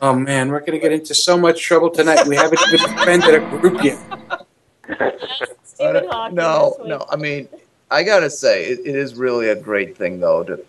[0.00, 2.26] Oh man, we're going to get into so much trouble tonight.
[2.26, 3.98] We haven't even offended a group yet.
[5.64, 6.34] Stephen Hawking.
[6.34, 7.04] no, no.
[7.10, 7.46] I mean,
[7.90, 10.64] I gotta say, it, it is really a great thing though to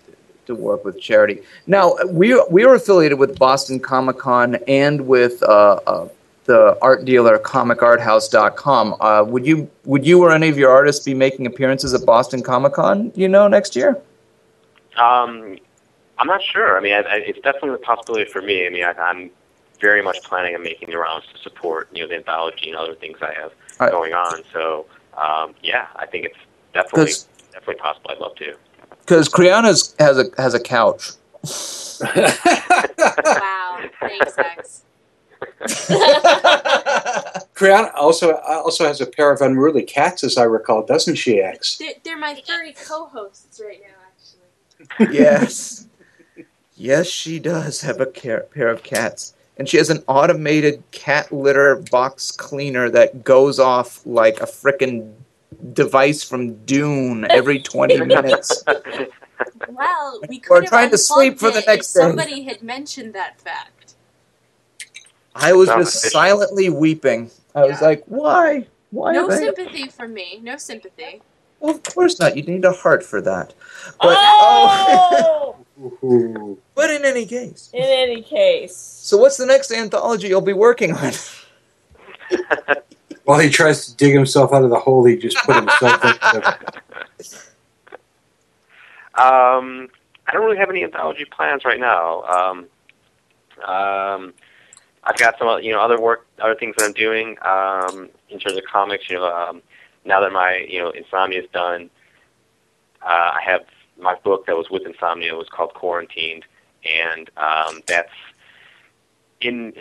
[0.47, 1.39] to work with charity.
[1.68, 6.09] Now we we are affiliated with Boston Comic Con and with uh, uh,
[6.46, 8.96] the art dealer ComicArthouse.com.
[9.00, 12.41] Uh, would you would you or any of your artists be making appearances at Boston
[12.44, 13.12] Comic Con?
[13.16, 13.98] You know, next year.
[14.98, 15.58] Um,
[16.20, 16.78] I'm not sure.
[16.78, 18.66] I mean, I, I, it's definitely a possibility for me.
[18.66, 19.32] I mean, I, I'm
[19.80, 22.94] very much planning on making the rounds to support, you know, the anthology and other
[22.96, 23.91] things I have All right.
[23.91, 24.44] going on.
[24.54, 24.86] So,
[25.18, 26.38] um, yeah, I think it's
[26.74, 28.12] definitely 'Cause- definitely possible.
[28.12, 28.56] I'd love to.
[29.00, 31.12] Because Kriana's has a has a couch.
[32.06, 33.80] Wow.
[34.00, 34.84] Thanks, X.
[37.55, 41.78] Kriana also also has a pair of unruly cats, as I recall, doesn't she, X?
[41.78, 45.16] They're, they're my furry co-hosts right now, actually.
[45.18, 45.88] yes.
[46.76, 49.36] Yes, she does have a ca- pair of cats.
[49.59, 55.14] And she has an automated cat litter box cleaner that goes off like a frickin'
[55.74, 58.64] device from Dune every 20 minutes.
[59.70, 62.07] Well, we We're could have trying to sleep for the next if day.
[62.07, 63.83] somebody had mentioned that fact.
[65.36, 67.32] I was just silently weeping.
[67.56, 68.68] I was like, why?
[68.92, 69.14] Why?
[69.14, 70.40] No they- sympathy for me.
[70.44, 71.22] No sympathy.
[71.60, 72.36] Well, of course not.
[72.36, 73.54] You need a heart for that.
[74.02, 75.56] But, Oh!
[75.82, 76.60] Ooh.
[76.76, 77.70] but in any case.
[77.74, 78.76] In any case.
[78.76, 81.14] So, what's the next anthology you'll be working on?
[83.24, 86.58] While he tries to dig himself out of the hole he just put himself into.
[89.16, 89.90] Um,
[90.26, 92.24] I don't really have any anthology plans right now.
[92.24, 92.66] Um,
[93.64, 94.34] um,
[95.06, 98.58] I've got some, you know, other work, other things that I'm doing um, in terms
[98.58, 99.10] of comics.
[99.10, 99.62] You know, um,
[100.06, 101.89] now that my, you know, insomnia is done,
[103.01, 103.66] uh, I have
[103.99, 106.45] my book that was with insomnia was called Quarantined,
[106.86, 108.12] and um, that's
[109.41, 109.74] in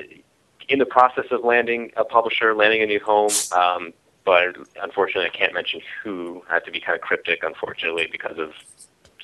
[0.69, 3.31] in the process of landing a publisher, landing a new home.
[3.53, 3.93] Um,
[4.25, 6.43] but unfortunately, I can't mention who.
[6.49, 8.53] I have to be kind of cryptic, unfortunately, because of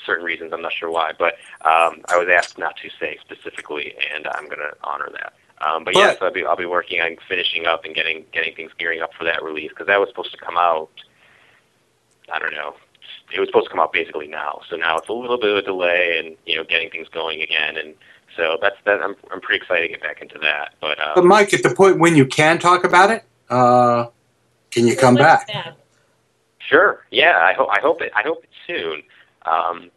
[0.04, 0.52] certain reasons.
[0.52, 4.46] I'm not sure why, but um, I was asked not to say specifically, and I'm
[4.46, 5.34] going to honor that.
[5.60, 8.54] Um, but, But- yes, I'll be I'll be working on finishing up and getting getting
[8.54, 10.90] things gearing up for that release because that was supposed to come out.
[12.32, 12.74] I don't know.
[13.34, 15.56] It was supposed to come out basically now, so now it's a little bit of
[15.56, 17.94] a delay, and you know, getting things going again, and
[18.36, 19.02] so that's that.
[19.02, 20.74] I'm I'm pretty excited to get back into that.
[20.80, 24.06] But uh, But Mike, at the point when you can talk about it, uh,
[24.70, 25.50] can you come back?
[26.58, 27.04] Sure.
[27.10, 29.02] Yeah, I hope I hope it I hope it soon.
[29.46, 29.90] Um,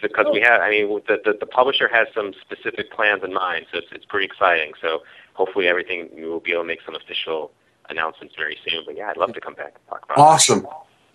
[0.00, 0.44] because we oh.
[0.44, 3.88] have, I mean, the, the the publisher has some specific plans in mind, so it's
[3.92, 4.72] it's pretty exciting.
[4.80, 5.02] So
[5.34, 7.52] hopefully everything we will be able to make some official
[7.88, 8.82] announcements very soon.
[8.86, 10.18] But yeah, I'd love to come back and talk about.
[10.18, 10.20] It.
[10.20, 10.66] Awesome.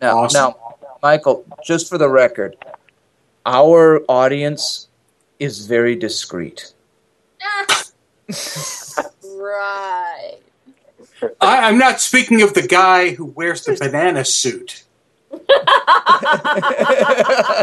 [0.02, 0.54] Now, Awesome.
[0.58, 2.58] now, Michael, just for the record,
[3.46, 4.90] our audience
[5.40, 6.74] is very discreet.
[9.38, 10.38] Right.
[11.42, 14.84] I, I'm not speaking of the guy who wears the banana suit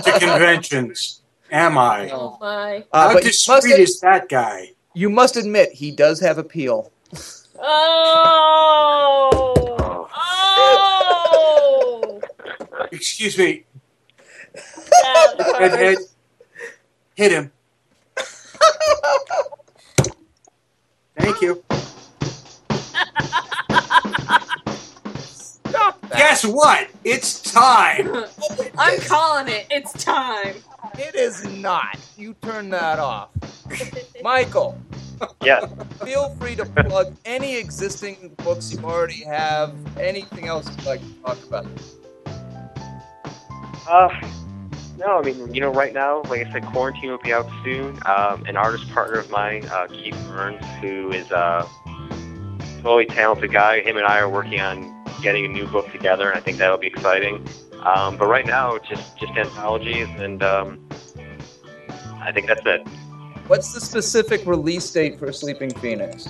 [0.05, 1.20] to conventions.
[1.51, 2.11] Am I?
[2.11, 2.85] Oh my.
[2.93, 4.73] Uh, How you must, discreet is that guy?
[4.95, 6.91] you must admit he does have appeal.
[7.59, 9.31] Oh.
[10.85, 12.20] Oh.
[12.91, 13.64] Excuse me.
[14.55, 15.73] That Ed.
[15.73, 15.99] Ed,
[17.14, 17.53] hit him.
[21.16, 21.64] Thank you.
[26.43, 26.88] Guess what?
[27.05, 28.09] It's time.
[28.78, 29.64] I'm calling it.
[29.70, 30.57] It's time.
[30.99, 31.97] It is not.
[32.16, 33.28] You turn that off.
[34.24, 34.76] Michael,
[35.45, 35.64] Yeah.
[36.05, 41.14] feel free to plug any existing books you already have, anything else you'd like to
[41.22, 41.66] talk about.
[43.88, 44.09] Uh,
[44.99, 48.01] no, I mean, you know, right now, like I said, Quarantine will be out soon.
[48.05, 51.68] Um, an artist partner of mine, uh, Keith Burns, who is a
[52.82, 53.80] totally talented guy.
[53.82, 56.79] Him and I are working on getting a new book together, and I think that'll
[56.79, 57.47] be exciting.
[57.81, 60.87] Um, but right now, just just anthologies, and um,
[62.20, 62.87] I think that's it.
[63.47, 66.29] What's the specific release date for Sleeping Phoenix?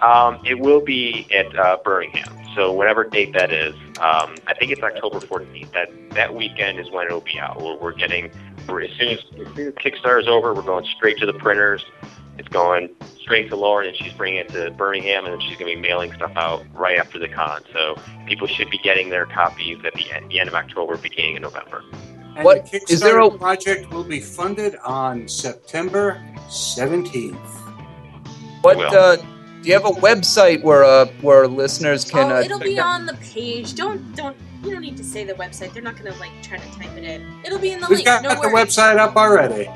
[0.00, 3.74] Um, it will be at uh, Birmingham, so whatever date that is.
[4.00, 5.72] Um, I think it's October 14th.
[5.72, 7.60] That that weekend is when it'll be out.
[7.60, 8.30] We're, we're getting
[8.68, 11.34] we're, as soon as, as soon as Kickstarter is over, we're going straight to the
[11.34, 11.84] printers.
[12.42, 12.88] It's going
[13.20, 15.80] straight to Lauren, and she's bringing it to Birmingham, and then she's going to be
[15.80, 17.62] mailing stuff out right after the con.
[17.72, 21.36] So people should be getting their copies at the end, the end of October, beginning
[21.36, 21.84] of November.
[22.34, 26.20] And What- the Kickstarter is there a- project will be funded on September
[26.50, 27.36] 17th.
[28.62, 28.96] What Well.
[28.96, 29.24] uh, do
[29.68, 32.32] you have a website where uh, where listeners can?
[32.32, 33.74] oh, uh, it'll check be on the page.
[33.76, 35.72] Don't don't you don't need to say the website.
[35.74, 37.24] They're not gonna like try to type it in.
[37.44, 38.06] It'll be in the We've link.
[38.06, 38.74] got no the worries.
[38.76, 39.68] website up already.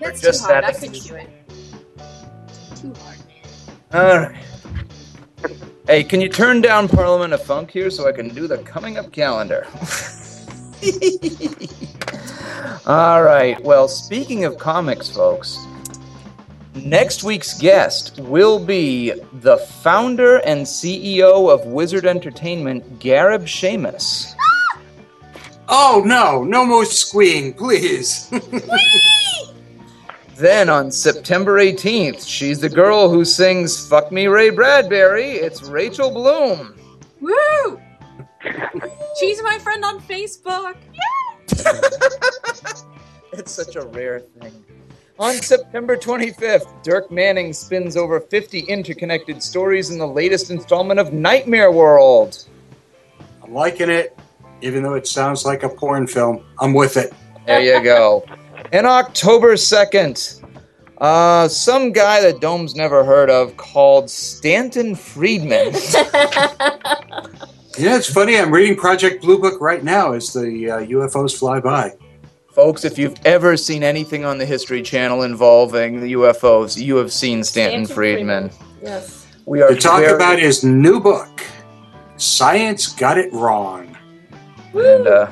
[0.00, 0.64] That's Just too hard.
[0.64, 1.28] that- I couldn't do it.
[2.80, 3.18] Too hard.
[3.92, 3.94] Man.
[3.94, 4.36] All right.
[5.86, 8.98] Hey, can you turn down Parliament of Funk here so I can do the coming
[8.98, 9.66] up calendar?
[12.86, 13.58] All right.
[13.64, 15.58] Well, speaking of comics, folks,
[16.74, 24.34] next week's guest will be the founder and CEO of Wizard Entertainment, Gareb Shamus.
[25.68, 28.30] Oh no, no more squeeing, please.
[30.38, 35.32] Then on September 18th, she's the girl who sings Fuck Me Ray Bradbury.
[35.32, 36.78] It's Rachel Bloom.
[37.20, 37.80] Woo!
[39.18, 40.76] She's my friend on Facebook.
[40.94, 41.72] Yeah!
[43.32, 44.64] It's such a rare thing.
[45.18, 51.12] On September 25th, Dirk Manning spins over 50 interconnected stories in the latest installment of
[51.12, 52.48] Nightmare World.
[53.42, 54.18] I'm liking it,
[54.60, 56.44] even though it sounds like a porn film.
[56.58, 57.12] I'm with it.
[57.46, 58.24] There you go.
[58.72, 60.44] And October 2nd,
[60.98, 65.72] uh, some guy that Dome's never heard of called Stanton Friedman.
[67.78, 68.36] Yeah, it's funny.
[68.36, 71.92] I'm reading Project Blue Book right now as the uh, UFOs fly by.
[72.52, 77.12] Folks, if you've ever seen anything on the History Channel involving the UFOs, you have
[77.12, 78.50] seen Stanton, Stanton Friedman.
[78.82, 79.28] Yes.
[79.46, 81.40] We are To talk very- about his new book,
[82.16, 83.96] Science Got It Wrong.
[84.74, 85.30] and uh,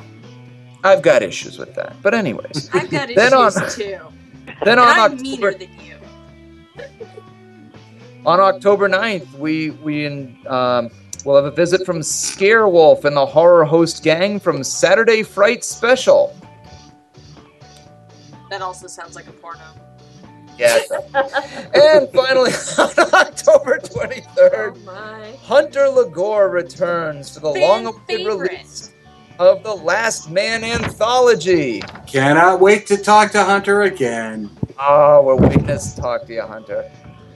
[0.83, 1.95] I've got issues with that.
[2.01, 3.99] But anyways, I've got Then issues on- too.
[4.63, 5.95] then And on I'm October meaner than you.
[8.25, 10.05] on October 9th, we we
[10.47, 10.89] um,
[11.25, 16.35] will have a visit from Scarewolf and the horror host gang from Saturday Fright Special.
[18.49, 19.59] That also sounds like a porno.
[20.57, 20.89] Yes.
[21.13, 25.37] and finally, on October 23rd, Oh.
[25.43, 28.51] Hunter Lagore returns for the Fan long-awaited favorite.
[28.51, 28.93] release
[29.39, 31.81] of the Last Man anthology.
[32.05, 34.49] Cannot wait to talk to Hunter again.
[34.79, 36.89] Oh, we're waiting to talk to you, Hunter.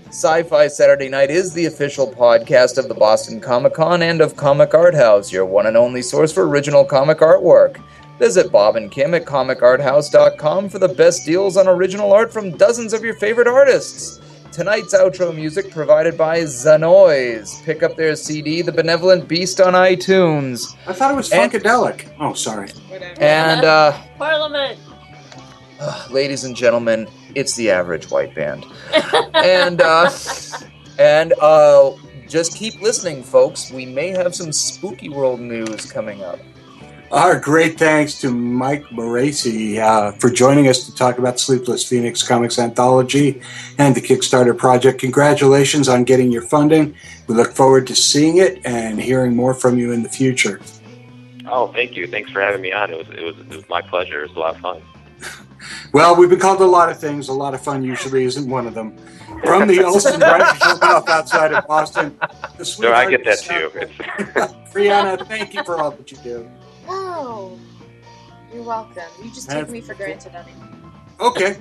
[0.08, 4.36] Sci Fi Saturday Night is the official podcast of the Boston Comic Con and of
[4.36, 7.82] Comic Art House, your one and only source for original comic artwork.
[8.20, 12.93] Visit Bob and Kim at comicarthouse.com for the best deals on original art from dozens
[12.93, 14.21] of your favorite artists.
[14.52, 17.64] Tonight's outro music provided by Zanoise.
[17.64, 20.76] Pick up their CD, The Benevolent Beast, on iTunes.
[20.86, 22.08] I thought it was And- Funkadelic.
[22.20, 22.70] Oh, sorry.
[23.20, 24.78] And, uh, Parliament.
[26.10, 28.66] ladies and gentlemen, it's the average white band.
[29.34, 30.10] and uh,
[30.99, 31.91] and uh,
[32.28, 33.72] just keep listening, folks.
[33.72, 36.39] We may have some spooky world news coming up.
[37.12, 42.24] Our great thanks to Mike Moraci uh, for joining us to talk about Sleepless Phoenix
[42.24, 43.41] Comics Anthology
[43.78, 45.01] and the Kickstarter project.
[45.01, 46.95] Congratulations on getting your funding.
[47.28, 50.62] We look forward to seeing it and hearing more from you in the future.
[51.47, 52.07] Oh, thank you.
[52.07, 52.91] Thanks for having me on.
[52.91, 54.24] It was it was it was my pleasure.
[54.24, 54.82] It was a lot of fun.
[55.93, 57.28] Well, we've been called a lot of things.
[57.28, 58.97] A lot of fun usually isn't one of them.
[59.43, 62.18] From the Olsen Showcase outside of Boston,
[62.57, 63.70] the No, I get that too.
[64.74, 66.49] Brianna, thank you for all that you do.
[66.94, 67.58] Oh,
[68.54, 69.04] you're welcome.
[69.24, 70.52] You just take And- me for granted, honey.
[71.20, 71.58] Okay.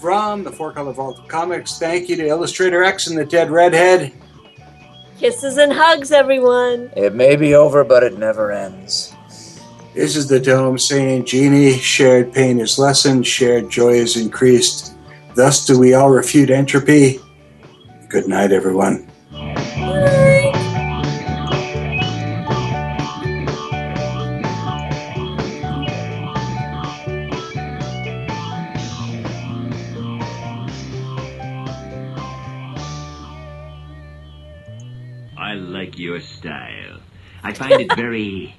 [0.00, 3.50] From the Four Color Vault of Comics, thank you to Illustrator X and the Dead
[3.50, 4.12] Redhead.
[5.18, 6.90] Kisses and hugs, everyone.
[6.96, 9.14] It may be over, but it never ends.
[9.94, 14.94] This is the Dome saying, Genie, shared pain is lessened, shared joy is increased.
[15.36, 17.20] Thus do we all refute entropy.
[18.08, 19.06] Good night, everyone.
[37.44, 38.54] I find it very.